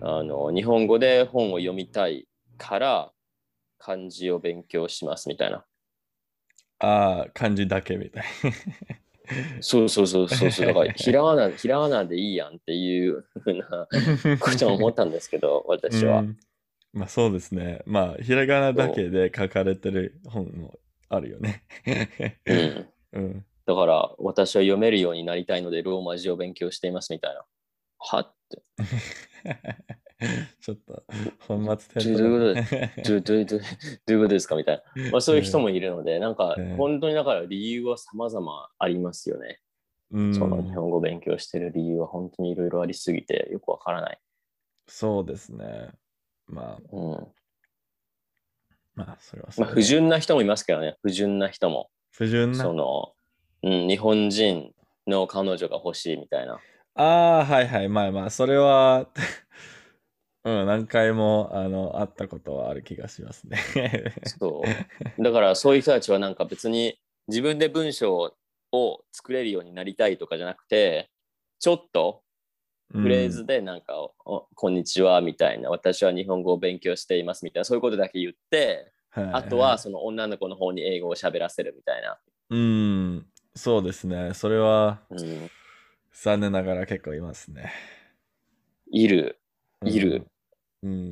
[0.00, 2.26] あの、日本語で本を読みたい
[2.58, 3.10] から、
[3.78, 5.64] 漢字を勉強しますみたいな。
[6.78, 8.24] ああ、漢字だけみたい。
[9.60, 10.66] そうそうそうそうそう。
[10.66, 13.88] だから、ひらがな、ひらがなでいいやんっていうふうな
[14.38, 16.20] ことを思ったんですけど、私は。
[16.20, 16.38] うん
[16.94, 17.82] まあそうですね。
[17.86, 21.64] まあ、ひらがなだけで書かれてる本もあるよね。
[22.46, 22.88] うん。
[23.14, 23.44] うん。
[23.66, 27.44] だから、私は読めるようになりたいので、ローマ字を勉強していますみたいな。
[27.98, 28.62] はって。
[30.60, 31.02] ちょっと、
[31.46, 32.22] 本末転倒。
[32.22, 35.10] どういうことですかみたいな。
[35.10, 39.60] まあ、そういう人もいるので、なんかうん、本当にだから理由は様々ありますよね。
[40.10, 44.18] うんその日本語を勉強してる理由は本当にいろいろありすぎてよくわからない。
[44.86, 45.90] そうですね。
[46.46, 47.26] まあ、うん。
[48.94, 51.90] まあ、それはそまあ、れ不純な人もいますけどね、不純な人も。
[52.12, 52.64] 不純な？
[52.64, 52.72] そ。
[52.72, 53.12] の、
[53.62, 54.72] うん、日本人
[55.06, 56.60] の彼女が欲しいみたいな。
[56.94, 57.88] ああ、はいはい。
[57.88, 59.08] まあまあ、それは、
[60.44, 63.58] うん、何回も、あの、会ったことはある気がしますね。
[64.38, 64.62] そ
[65.18, 65.22] う。
[65.22, 68.34] だからそういう人たちはなんか別に自分で文章
[68.70, 71.10] を作れるようになりたいとかじゃなくて、
[71.60, 72.22] ちょっと
[72.92, 73.94] フレーズでなんか、
[74.26, 82.18] おこんにちはみたいな、私は日本語を勉強していますみたいな、そういうことだけ言って、うん、いあとはその女の子の方に英語を喋らせるみたいな。
[82.50, 84.34] うん、そうですね。
[84.34, 85.50] それは、うん、
[86.12, 87.72] 残念ながら結構いますね。
[88.92, 89.40] いる
[89.80, 90.12] うんいる。
[90.12, 90.26] うん、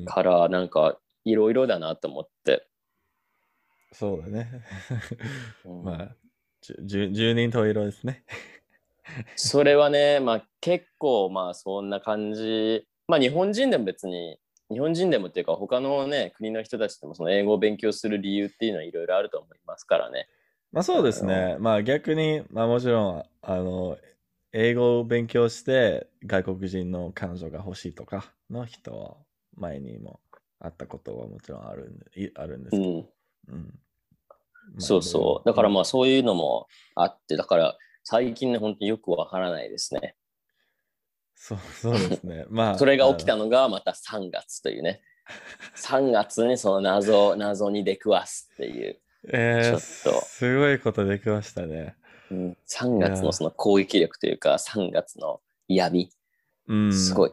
[0.05, 2.67] から、なんかいろいろだなと思って。
[3.91, 4.49] そうだね。
[5.65, 6.15] うんまあ、
[6.61, 8.23] じゅじゅ十人十色ですね。
[9.35, 12.87] それはね、まあ結構まあそんな感じ。
[13.07, 14.39] まあ日本人でも別に、
[14.71, 20.27] 日本人でもっていうか他のね、国の人たちでもその英語を勉強する理由っていうのはいろいろあると思いますからね。
[20.71, 21.57] まあそうですね。
[21.59, 23.97] まあ逆に、まあもちろん、あの、
[24.53, 29.17] 英語を勉強して外国人の彼女が欲しいとかの人は
[29.55, 30.19] 前にも
[30.59, 32.83] 会ったことはもちろんあるんでいあるんですけど。
[32.83, 33.05] うん。
[33.49, 33.79] うん
[34.65, 35.47] まあそうそう。
[35.47, 40.15] だからまあそういうのもあって、だから最近ね、本当によくわからないですね。
[41.35, 42.45] そう そうですね。
[42.49, 45.01] まあ、それが起きあたのがまた3月というね。
[45.75, 48.93] 3月にその謎、謎に出くわすっていう。
[49.25, 49.29] の。
[49.33, 51.95] えー、ちょっとすごいことできましたね。
[52.31, 56.09] うん、3月のその攻撃力というか、3月の闇。
[56.67, 56.93] うん。
[56.93, 57.31] すごい。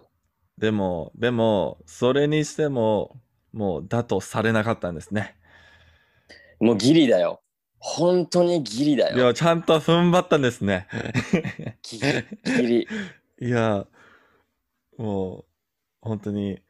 [0.61, 3.19] でも、でも、それにしても、
[3.53, 5.35] もう、だとされなかったんですね。
[6.61, 7.41] もうギリだよ。
[7.79, 9.17] 本当にギリだよ。
[9.17, 10.87] いや、ちゃんと踏ん張ったんですね。
[11.83, 12.57] ギリ。
[12.57, 12.89] ギリ。
[13.41, 13.87] いや、
[14.99, 15.45] もう、
[16.03, 16.61] 本当に、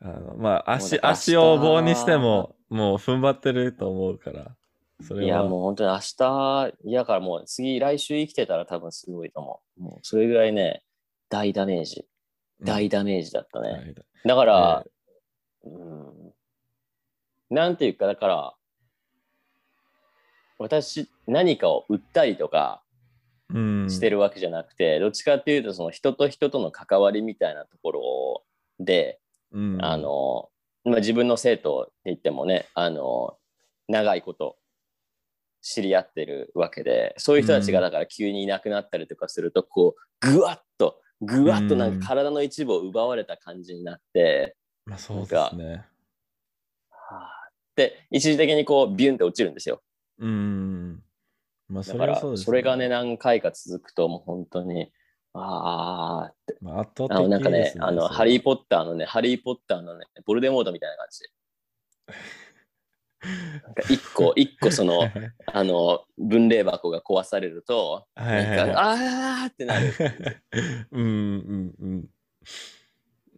[0.00, 4.54] あの、まあ、足、もうだから足を棒にしても、もう踏ん張ってると思うから、
[5.00, 5.24] それは。
[5.24, 9.82] いや、もう本当に明日、いやからもう次、来週生きてたら多分すごいと思う。
[9.82, 10.82] もうそれぐらいね、
[11.30, 12.06] 大ダメージ。
[12.60, 13.68] うん、大ダメージだったね。
[13.70, 13.94] はい
[14.24, 14.84] だから
[15.64, 16.34] え、うん、
[17.50, 18.54] なんていうか、だから、
[20.58, 22.82] 私、何かを売ったりとか
[23.54, 28.44] うん、してるわけじゃなくて、どっちかっていうと、その人と人との関わりみたいなところ
[28.78, 29.20] で、
[29.52, 30.50] うん、あの、
[30.84, 33.36] まあ、自分の生徒って言ってもね、あの、
[33.88, 34.56] 長いこと
[35.62, 37.84] 知り合ってるわけで、そういう人たちがうん。
[37.84, 45.84] だから急にいなくなったりとかすると、こう、ぐわっと、ぐわっとなんか体の一部を奪われた感じになって、まあ、そうですね。
[46.90, 47.38] はあ
[47.76, 49.82] で、一時的にこう、ビュンって落ちるんですよ。
[50.18, 51.02] うん。
[51.68, 54.90] まあ、そだから、れはそうです、それがね、、何回か続くと、もう本当に、
[55.34, 61.20] ああって、まあ、圧倒的あの、なんかねで、すあの、ハリー・ポッターのね、ハリー・ポッターのね、ボルデモートみたいな感じ
[63.88, 65.02] 一個、一個その、
[65.46, 69.92] あの、分霊箱が壊されると、はいはいはいあーってなる。
[70.92, 72.08] うんうんうん。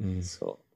[0.00, 0.70] うん、そう。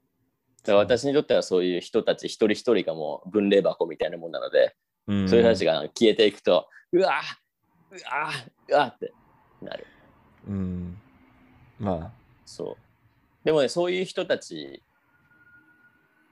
[0.63, 4.75] だから私にとってはそういう人たち一人一人がもう分霊箱みたいなもんなので、
[5.07, 7.45] うん、そういう人たちが消えていくと、うわー
[7.91, 9.13] うわーうわーって
[9.61, 9.85] なる。
[10.47, 10.97] うん。
[11.79, 12.11] ま
[12.45, 12.77] そう。
[13.45, 14.81] でもね、そういう人たち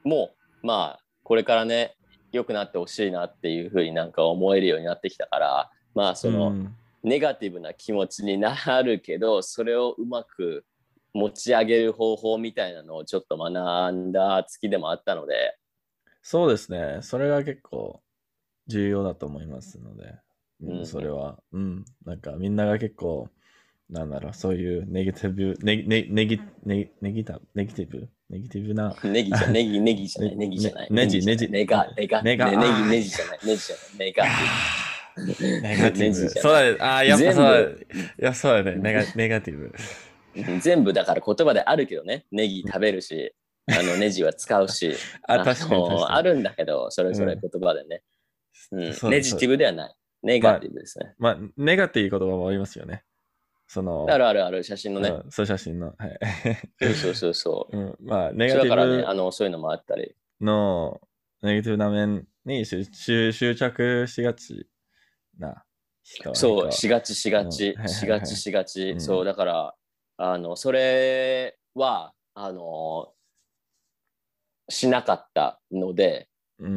[0.02, 1.96] も、まあ、これからね、
[2.36, 10.64] 良くなってほしいなっていうふうになんか思えるようになってきたから、まあ、あ、その、うんネガティブな気持ちになるけど、それをうまく
[11.12, 15.58] 持ち上げる方法みたいなのをちょっと学んだ月でもあったので、
[16.22, 17.00] そうですね。
[17.02, 18.00] それが結構
[18.66, 20.14] 重要だと思いますので、
[20.62, 20.86] うんうん。
[20.86, 21.84] それは、うん。
[22.06, 23.28] なんかみんなが結構、
[23.90, 30.90] なんだろう、そういうネガティブ、ネギ、ネネギ、ネネギタ、ネギティブ、ネギティブな、ネギじゃネギ、ネギじゃない、 ねネギじゃない。
[30.90, 34.24] ねネジじゃないネガ、ネガ、ネガねネギ、ネジじゃない、ネジじゃない、ネガ。
[35.16, 36.28] ネガティブ。
[36.30, 36.76] そうだね。
[36.80, 37.76] ああ、やっぱそうだね。
[38.20, 38.76] いや、そうだね。
[38.78, 39.72] ネガネガティブ。
[40.60, 43.32] 全部だから言葉であるけどね、ネギ食べるし、
[43.66, 44.94] あのネジは使うし、
[45.28, 46.04] あ、確かに。
[46.08, 48.02] あるんだけど、それぞれ言葉でね。
[48.72, 49.94] ネジティブではない。
[50.22, 51.14] ネガティブですね。
[51.18, 53.04] まあ、ネガティブ言葉もありますよね。
[53.66, 55.08] その、あるあるある、写真のね。
[55.08, 55.94] うんそう写真の。
[55.98, 56.18] はい。
[56.80, 57.76] そうそうそうそう。
[57.78, 60.14] うん、まあ、ネそガティれだからね、あブの、そういうのもあったり。
[60.40, 61.00] の
[61.42, 64.68] ネガティブな面に執着しがち
[65.38, 65.64] な
[66.02, 68.90] 人はそう、結しがちしがちしがちしがち。
[68.92, 69.74] うんそう、だから、
[70.16, 73.12] あの、それは、あの、
[74.68, 76.28] しなかったので、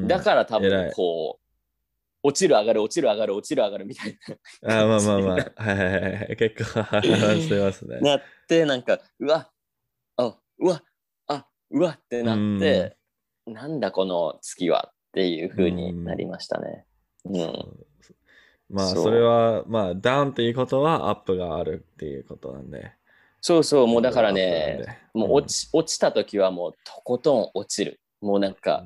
[0.08, 1.47] だから多分こう、
[2.28, 4.20] 落ちる上がる落ちる上がる落ちる上がるみたい
[4.66, 6.36] あまあまあまあ、 はいはいはいはい。
[6.36, 7.08] 結構話
[7.42, 8.00] してますね。
[8.02, 9.50] ななってなんかうわ
[10.18, 10.84] あうわ
[11.28, 12.98] あうわってなって、
[13.46, 16.86] なんだこの月はっていう風になりましたね。
[17.26, 17.88] うん。
[18.70, 22.92] まあ、それは、まあ、ダウンっていうことはアップがあるっていうことなんで。
[23.40, 28.02] そうそう、もうだからね、もう落ち落ちた時はもうとことん落ちる。
[28.20, 28.86] もうなんか、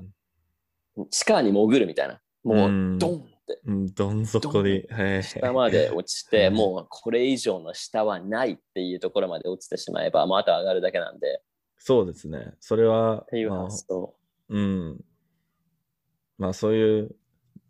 [1.10, 2.22] 地下に潜るみたいな。
[2.44, 3.31] もうんうドン
[3.66, 4.86] うん、どん底に。
[4.90, 11.42] はい下まで落ちて、うんもうこれ以上の下はないっていうところまで落ちてしまえば、もうあとは上がるだけなんで、
[11.84, 12.54] そうですね。
[12.60, 14.16] それは、っていうまあ発想。
[14.50, 15.04] うん。
[16.38, 17.16] まあそういう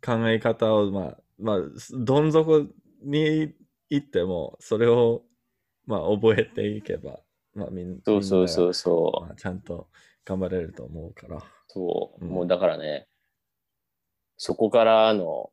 [0.03, 1.59] 考え方を、まあ、まあ、
[1.93, 2.67] どん底
[3.03, 3.53] に
[3.89, 5.23] 行っても、それを、
[5.85, 7.21] まあ覚えていけば、
[7.53, 9.27] まあみんそうそうそうそう。
[9.27, 9.87] まあ、ちゃんと
[10.25, 11.41] 頑張れると思うから。
[11.67, 13.07] そう、うんもうだからね、
[14.35, 15.51] そこからの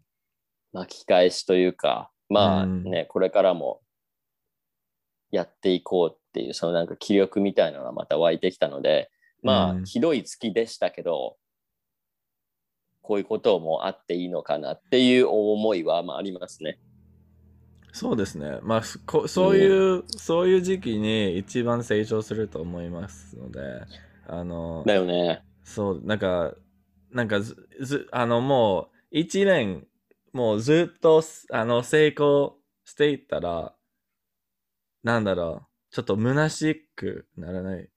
[0.73, 3.81] 巻き返しというか、まあうんね、これからも
[5.31, 9.11] やっていこうっていう、そのなんか気力みたいなのがまた湧いてきたので、
[9.43, 11.37] まあ、うんひどい月でしたけど、
[13.03, 16.79] こういうこともあっていいのかなっていう思いはまあありますね。
[17.93, 18.59] そうですね。
[18.63, 23.61] まあ、そこそういう、そういう時期に一番成長すると思いますので、
[24.27, 25.43] あの、だよね。
[25.65, 26.55] そう、なんか、
[27.11, 29.87] なんかず、ず、あの、もう、一年、
[30.33, 33.75] もうずっと、あの、成功していったら、
[35.03, 37.89] なんだろう、ちょっと虚しくならない？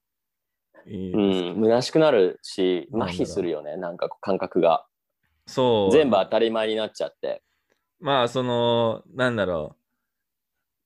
[0.86, 4.86] いいうん、虚しくなるし、麻痺するよね、なんか感覚が。
[5.46, 5.91] そう。
[5.91, 7.44] 全部当たり前になっちゃって。
[8.00, 9.81] まあ、その、なんだろう。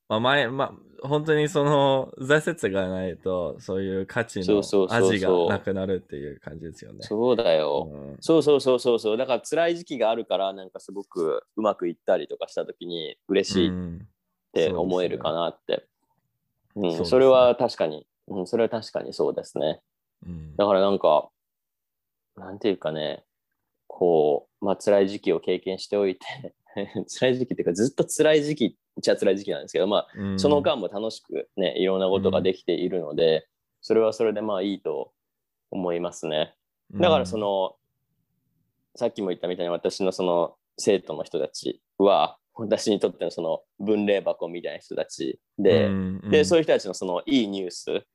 [0.07, 6.99] まあ、前、まあ、本当にその、挫折がないと、そういう価値の味がなくなるっていう感じですよね。
[7.01, 7.89] そうだよ。
[7.91, 9.17] うんそうそうそうそうそう。
[9.17, 14.07] だから辛い時期があるから、なんかすごくうまくいったりとかしたときに嬉しいっうん
[14.53, 15.85] て思えるかなって。
[16.75, 19.81] うん、それは確かに、うん、それは確かにそうですね。
[20.25, 21.29] うんだからなんか、
[22.37, 23.23] なんていうかね、
[23.87, 26.55] こう、まあ辛い時期を経験しておいて、
[27.19, 30.39] 辛い時期っていうかずっと辛い時期っちゃ辛い時期なんですけど、まあうん。
[30.39, 33.47] その間も楽しくね、いろんなことができているので、
[33.81, 35.12] それはそれでまあいいと
[35.71, 36.55] 思いますね。
[36.93, 37.75] だからそ、の、
[38.95, 45.89] さっきも言ったみたいに私のその生徒の人たちは、私にとってのその分霊箱みたいな人たちで、
[46.29, 48.05] で、そういいう人たちのそのいいニュース、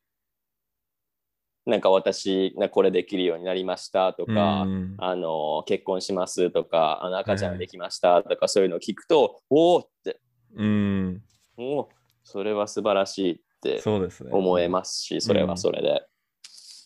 [1.67, 4.95] なんか私がこれできるようになりましたとか、うん。
[4.99, 10.19] あの結婚しますとか、あの赤ちゃんできましたとか、そういうのを聞くと、おおって、
[10.57, 11.23] うん、
[11.57, 11.89] おお、
[12.25, 14.31] それは素晴らしいってそうですね。
[14.33, 16.07] 思えますし、それはそれで。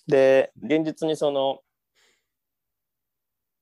[0.06, 1.60] で、現実にその、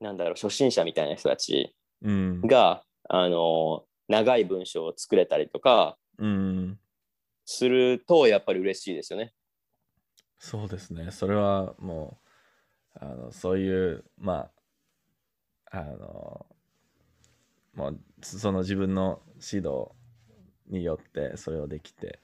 [0.01, 2.41] なんだろう、初心者みたいな人たちうん。
[2.43, 6.79] が、あの、長い文章を作れたりとかうん。
[7.45, 9.33] すると、やっぱり嬉しいですよね。
[10.39, 11.11] そうですね。
[11.13, 12.19] それはも
[12.97, 14.51] う、あの、そういう、ま
[15.71, 16.47] あ、あの、
[17.75, 19.89] もう、その自分の指導
[20.69, 22.19] によってそれをできて、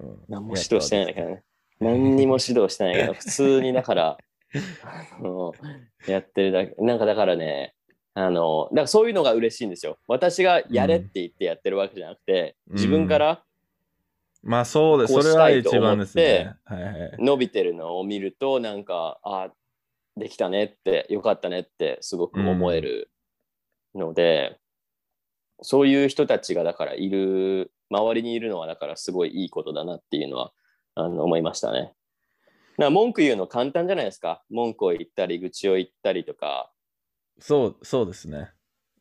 [0.00, 1.42] うん何も指導してないんだけどね。
[1.80, 4.18] 何にも指導してないけど、 普通にだから、
[4.82, 5.52] あの
[6.06, 6.74] やってるだけ。
[6.82, 7.74] なんかだからね、
[8.14, 9.98] あの、だからそういうのが嬉しいんですよ。
[10.06, 13.44] 私がやれって言ってやってるわけじゃなくて、うん自分から
[14.42, 15.12] まあそうです。
[15.12, 16.80] こそうれは一番ですね思。
[16.80, 17.16] はいはい。
[17.18, 19.52] 伸びてるのを見ると、なんか、あ、
[20.16, 23.10] できたねって、よかったねってすごく思える
[23.94, 24.58] ので、
[25.62, 30.52] そういう人たちがだからいる、周りにいるのはだからすごいいいことだなっていうのは
[30.94, 31.80] あの思いましたね。
[31.80, 31.94] だか
[32.76, 34.42] ら文句言うの簡単じゃないですか。
[34.50, 36.70] 文句を言ったり、愚痴を言ったりとか。
[37.40, 38.50] そう、そうですね。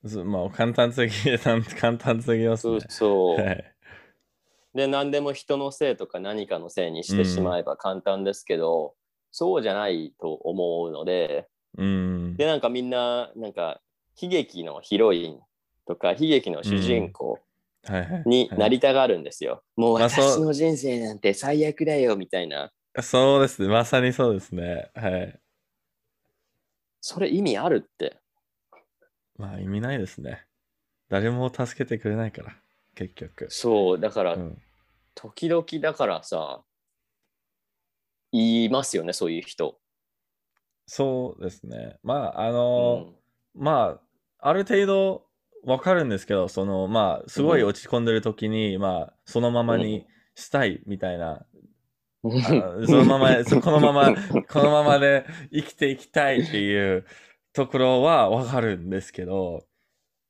[0.04, 2.86] ずまあ簡単すぎ、 簡単すぎますそうね。
[2.90, 3.40] そう。
[3.40, 3.74] はい。
[4.74, 8.96] で、何でも人のせいとか何かのせいにしてしまえば簡単ですけど、
[9.32, 12.36] そうじゃないと思うので、うん。
[12.38, 13.82] で、なんかみんな、なんか
[14.22, 15.40] 悲劇のヒロイン
[15.88, 17.40] とか悲劇の主人公。
[18.26, 19.64] になりたがるんですよ。
[19.78, 22.72] もう私の人生なんて最悪だよみたいな。
[23.02, 23.70] そうですね。
[23.70, 24.92] まさにそうですね。
[24.94, 25.40] はい。
[27.00, 28.18] それ意味あるって。
[29.38, 30.46] まあ意味ないですね。
[31.10, 32.58] 誰も助けてくれないから、
[32.96, 33.48] 結局。
[33.50, 34.62] そう、だから、うん、
[35.16, 36.64] 時々だからさ、
[38.34, 39.80] 言いますよね、そういう人。
[40.86, 41.98] そうですね。
[42.04, 43.16] まあ、あうの、ん
[43.56, 44.00] ま
[44.42, 45.27] あ、ある程度
[45.68, 51.46] わかるんですけど、その、まあ、すごい落ち込んでる時に、まあ、そのままにしたいみたいな、
[52.24, 54.16] あそのまま、 そこのまま、
[54.48, 57.06] このままで生きていきたいっていう
[57.52, 59.66] ところはわかるんですけど、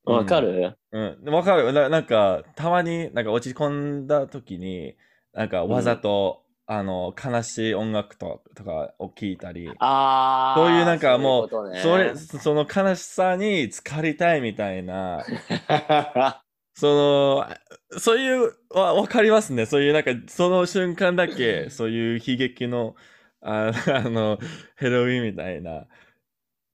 [0.04, 1.72] わかる、うん、わかる。
[1.72, 1.88] な。
[1.88, 4.96] なんか、たまになんか落ち込んだ時に、
[5.32, 10.54] なんかわざと、あの悲しい音楽ととかを聴いたり、ああ。
[10.54, 15.24] そういうなんかもう、そういうそれ、その悲しさに浸かりたいみたいな、
[16.76, 17.46] その、
[17.98, 19.64] そういう、わ、わかりますね。
[19.64, 22.96] そういうなんか、その瞬間だけ、そういう悲劇の、
[23.40, 24.38] ああの、
[24.76, 25.86] ヘロウィンみたいな、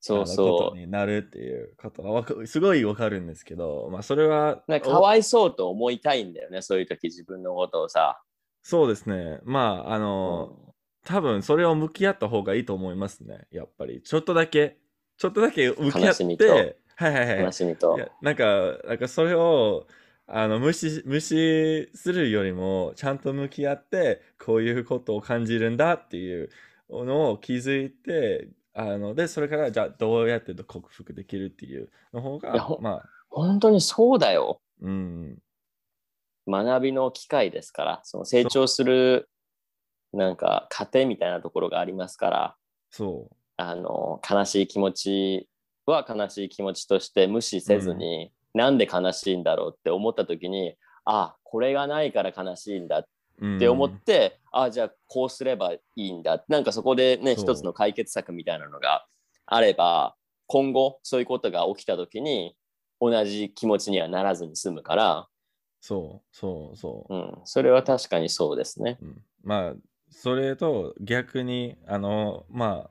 [0.00, 0.70] そうそう。
[0.72, 8.20] とになるっていうことがわかすごいわかるんですけど、まあ、それは、かかわいそうと思いたいんだよね、そういう時自分のことをさ。
[8.64, 9.40] そうですね。
[9.44, 10.56] まあ、あの、
[11.04, 13.46] 多分それを向き合った方がいいと思いますね。
[13.50, 14.00] やっぱり。
[14.02, 14.78] ちょっとだけ、
[15.18, 17.38] ちょっとだけ向き合っ、てみとはいはいはい。
[17.40, 18.00] 悲しみとい。
[18.00, 19.86] やなんか、なんかそれを
[20.26, 26.48] あの無視無視するよりも、ちゃんと向き合って、こういうことを感じるんだっていう
[26.88, 34.62] のを気づいて、あので、それからじゃあどうやって克服できるっていうの方がいやほ、まあ、本当にそうだよ。
[34.80, 35.38] うん、
[36.48, 39.28] 学びの機会ですから、その成長する
[40.12, 42.56] なんか過程みたいなところがありますから、
[42.90, 45.48] そあの悲しい気持ち
[45.86, 50.74] は悲しい気持ちとして無視せずに、なんで悲しいんだろうって思った時に、
[51.04, 53.46] あこれがないから悲しいんだっう。
[53.46, 56.44] うんて思って、あじゃあこうすればいいんだ。
[56.48, 59.06] なんかそこでね一つの解決策みたいなのが
[59.46, 60.14] あれば
[60.46, 62.56] 今後そういうことが起きた時に
[63.00, 65.26] 同じ気持ちにはならずに済むから、
[65.86, 67.14] そう、そう、そう。
[67.14, 68.96] うん、それは確かにそうですね。
[69.02, 69.74] うんまあ、
[70.08, 72.90] それと逆に、あの、まあ、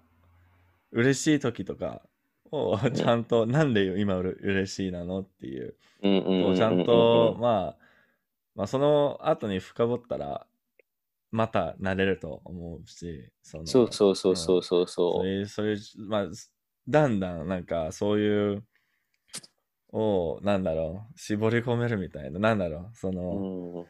[0.92, 2.04] 嬉しい時とか
[2.52, 7.78] をちゃんと、なんで今うれ嬉しいなのっていう、ちゃんと、まあ、
[8.54, 10.46] まあ、その後に深掘ったら、
[11.32, 15.26] また慣れると思うし、そのそうそうそうそうそうそそう。
[15.26, 16.28] れ、それ、まあ、
[16.88, 18.64] だんだんなんかそういう、
[19.94, 23.86] を、なんだろう、絞り込めるみたいな、なんだろう、その、うん、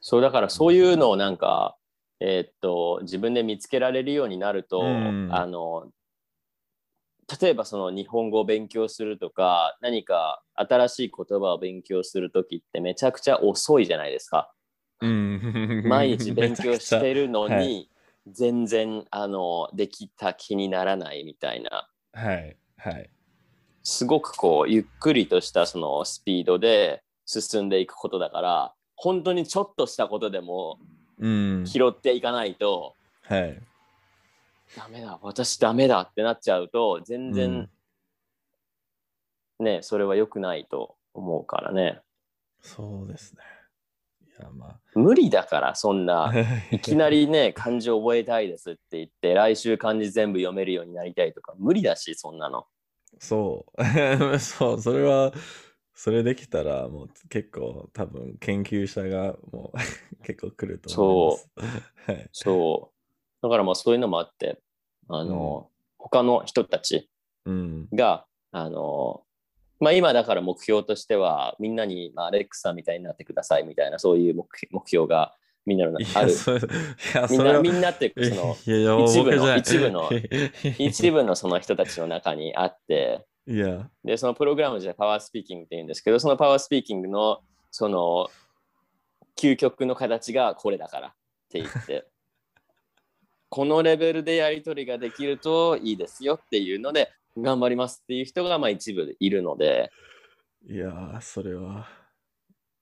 [0.00, 1.76] そうだからそういうのをなんか、
[2.20, 5.28] えーっと自分で見つけられるようになると、うん。
[5.32, 5.92] あの
[7.40, 14.50] 例えばその日本語を勉強するとか何か新しい言葉を勉強する時ってめちゃくちゃ遅いじゃないですか。
[15.02, 15.84] うん。
[15.86, 17.90] 毎日勉強してるのに、 はい。
[18.30, 21.88] 全然あのできた気にならないみたいな。
[22.12, 23.10] はい、はい。
[23.88, 30.78] すごくこうゆっくりとしたそのスピードで進んでいくことだから本当にちょっとしたことでも
[31.18, 31.64] うん。
[31.66, 33.60] 拾っていかないと、はい。
[34.76, 37.70] ダメだ私ダメだってなっちゃうと全然
[39.58, 42.00] ね、それは良くないと思うからね
[42.60, 43.40] そうですね。
[44.38, 46.32] いや、ま無理だからそんなあ。
[46.70, 52.66] いきなりね漢字覚えたいですって言って来週漢字全部読めるようになりたいとか無理だしそんなの
[53.18, 54.38] そう。
[54.38, 55.32] そう、それは、
[55.94, 59.78] それできたら、もう結構多分研究者がもう
[60.24, 61.50] 結構来ると思います。
[62.06, 62.28] はい。
[62.32, 64.60] そうだからまあそういうのもあって
[65.08, 67.10] あの、他の人たち
[67.44, 67.88] うん。
[67.92, 69.24] があの
[69.80, 75.34] まあ今だから目標としてはみんなに、まあ、アレックスさんみたいになってくださいみたいなそういう目目標が
[75.68, 76.32] みんなのある。
[77.30, 80.10] みんなみんなっていうかその一部の一部の
[80.78, 83.26] 一部のその人たちの中にあって。
[83.46, 87.40] いや、でそのプログラム自体パワースピーキングって言うんですけどそのパワースピーキングの
[87.70, 88.28] その
[89.40, 91.12] 究極の形がこれだからっ
[91.50, 92.06] て言って。
[93.50, 99.90] このレベルでやり取りができるといいですよっていうので頑張りますっていう人がまあ一部いるので。
[100.68, 101.88] いや、それは、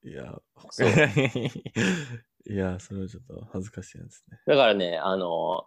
[0.03, 0.89] いや、そう
[2.49, 4.39] いや、それはちょっと恥ずかしいですね。
[4.47, 5.67] だからねあの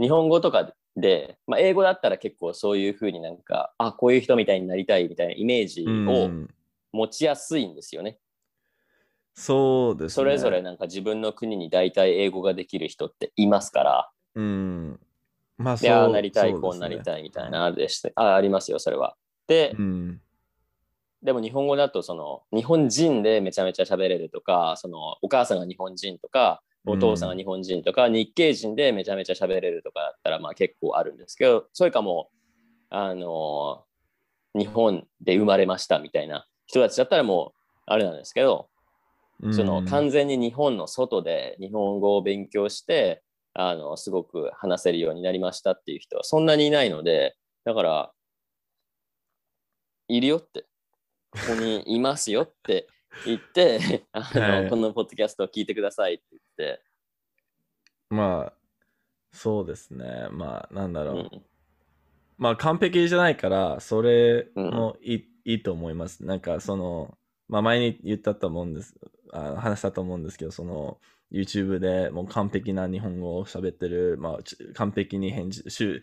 [0.00, 6.54] 日本語とかで、まあ、英語だったら結構そういうふうになんかあこういう人みたいになりたいみたいなイメージうをん、
[6.92, 8.18] 持ちやすいんですよね。
[9.34, 10.22] そうですね。
[10.22, 15.00] それぞれなんか自分の国に大体英語ができる人っていますから、うん。
[15.56, 17.02] まあ、で、ああなりたい、そうこうなりい。
[17.02, 19.16] たいみたいなでして、あありますよ、それは。
[19.48, 20.21] で、うん。
[21.22, 33.84] でも日本語だとその日本人でめちゃめちゃ喋れるとか、そのお母さんが日本人とか、お父さんが日本人とか、日系人でめちゃめちゃ喋れるとかだったらまあ結構あるんですけど、それかもう、あの
[34.54, 38.68] 日本で生まれましたみたいな人たちだったらもうあれなんですけど、
[39.40, 39.54] うん。
[39.54, 43.22] その完全に日本の外で日本語を勉強して
[43.54, 48.12] あのすごく話せるようになりましたっていう人はそんなにいないのでだから
[50.08, 50.66] いるよって
[51.32, 52.86] ここにいますよって
[53.26, 56.82] 言って あの、はいこのポッドキャストを聞いてくださいって言って、
[58.10, 58.52] まあ、
[59.32, 60.28] そうですね。
[60.30, 61.14] まあ、なんだろう。
[61.16, 61.42] うん
[62.42, 66.24] まあ、完璧じゃないから、それもいい,、いいと思います。
[66.24, 67.16] なんか、その、
[67.48, 68.96] まあ、前に言ったと思うんです、
[69.32, 70.98] あ話したと思うんですけど、その、
[71.32, 76.02] YouTube でもう完璧な日本語を喋ってる、まあ、ち完璧に返事収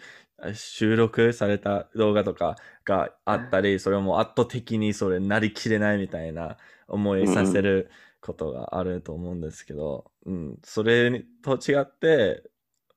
[0.54, 2.56] 収録された動画とか
[2.86, 6.58] があったり、それも圧倒的にそれなりきれないみたいな
[6.88, 12.44] 思いさせることがあると思うんですけど、うん、それと違って、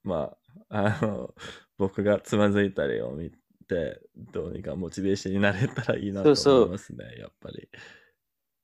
[0.04, 0.34] ま
[0.70, 1.34] あ、あの、
[1.78, 3.30] 僕がつまずいたりを見
[3.68, 4.00] て、
[4.32, 7.68] どうにかモチベーションになれたらいいなとそうそう思いますね、やっぱり。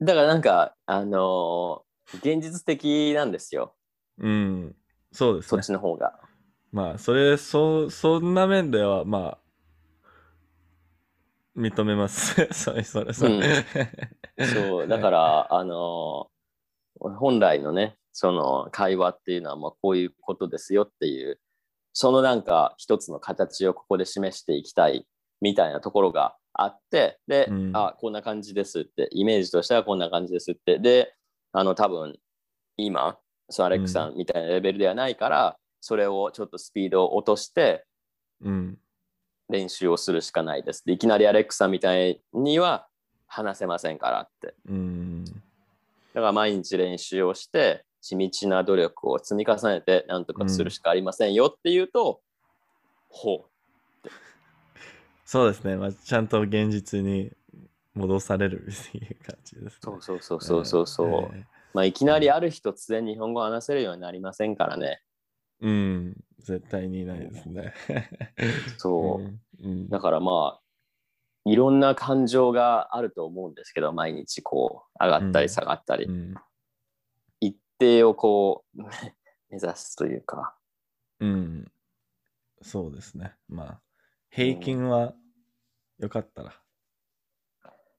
[0.01, 3.75] だからなんか、あのー現実的なんですよ。
[4.19, 4.77] うん、
[5.13, 5.63] そうですねそっ。
[5.63, 6.19] ちの方が。
[6.73, 9.39] まあ、それ、そ、そんな面では、まあ、
[11.57, 12.49] 認めます。
[12.53, 13.35] それ、それ、それ。
[13.35, 16.39] うんそう、だから、あのー
[17.01, 21.39] 本来のね、その会話っていうのは、まあ、こういうことですよっていう、
[21.93, 25.07] そのなんか一つの形をここで示していきたい
[25.41, 31.15] みたいなところがあって、で、うんあ、こんな感じですって、イメージとしてはこんな感じですって、で、
[31.53, 32.19] あの、多分、
[32.77, 33.19] 今、
[33.51, 37.87] そうアレックさんみたいなレベルではないから、それをちょっとスピードを落として、
[38.43, 38.79] うん、
[39.49, 40.85] 練習をするしかないです。
[40.85, 42.87] でいきなりアレックさんみたいには
[43.27, 44.55] 話せませんからって。
[44.69, 45.31] うん、だ
[46.15, 52.21] から毎日練習をして、地道な努力を積み重ねて、なんとかするしかありませんよっていうと、
[53.09, 53.47] ほ
[55.25, 55.77] そうですね。
[55.77, 57.33] まあ、ちゃんと現実に
[57.99, 59.69] 戻されるっていう感じです、ね。
[59.69, 59.81] う。
[59.81, 61.37] そうそうそうそうそう。
[61.37, 61.45] え
[61.75, 65.03] まあ、いきなりある日突然日本語を話せるようになりませんからね。
[65.63, 67.75] ーうん、絶対にないですね。
[68.79, 69.23] そう。
[69.23, 69.41] うん。
[69.61, 70.61] うんだからまあ、
[71.45, 76.35] いろんな感情があると思うんですけど、毎日こう、上がったり下がったり、うん
[77.41, 78.83] 一定をこう、
[79.51, 80.57] 目指すというか。
[81.21, 81.73] うん。
[82.61, 83.37] そうですね。
[83.49, 83.83] まあ、
[84.31, 85.15] 平均は
[85.99, 86.61] 良かったら。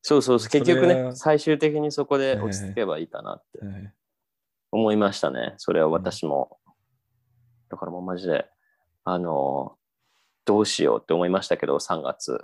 [0.02, 1.16] そうそう、それ結局ね、は。
[1.16, 3.66] 最終的にそこで落ち着けばいいかなって。
[3.66, 3.94] はい
[4.72, 5.54] 思いましたね。
[5.58, 6.58] それは私も。
[7.70, 8.46] だからもうマジで、
[9.04, 9.76] あの、
[10.46, 12.44] どうしようって思いましたけど、3月。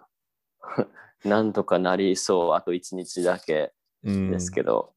[1.23, 4.31] なんとかなりそう、あと1日だけうん。
[4.31, 4.93] ですけど、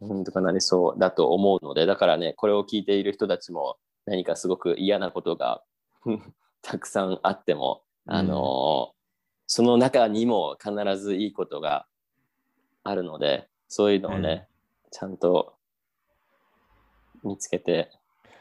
[0.00, 5.62] なんとかなりそうだと思うので、だからね、これを聞いている人たちも何かすごく嫌なことが
[6.62, 8.94] たくさんあっても、あの、
[9.46, 11.86] その中にも必ずいいことが
[12.84, 14.46] あるので、そういうのをね、
[14.90, 15.54] ちゃんと
[17.22, 17.90] 見つけて、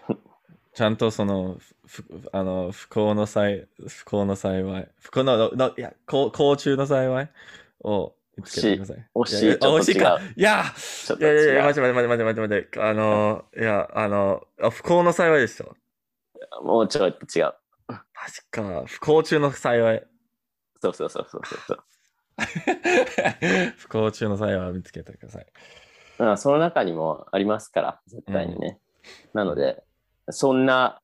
[0.74, 7.30] ちゃんとその、ふあの不幸の際、不幸の幸い、不幸の、のいや、幸幸中の幸い
[7.82, 9.06] を見つけてください。
[9.16, 10.20] 惜しい惜しいか。
[10.36, 10.64] いや、
[11.20, 12.82] いやいやいや、待って待って待って待って待って。
[12.82, 15.76] あの、いや、あの、あ不幸の幸いでしょ。
[16.64, 17.54] もうちょっと違う。
[17.88, 18.84] マジか。
[18.86, 20.04] 不幸中の幸い。
[20.82, 21.84] そうそうそうそうそう。
[23.78, 25.46] 不幸中の幸いを見つけてください。
[26.18, 28.80] まあ、その中にもありますから、絶対にね。
[29.34, 29.84] なので、
[30.30, 31.02] そんな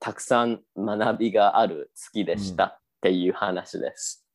[0.00, 4.27] たくさん学びがある月でしたっていう話です。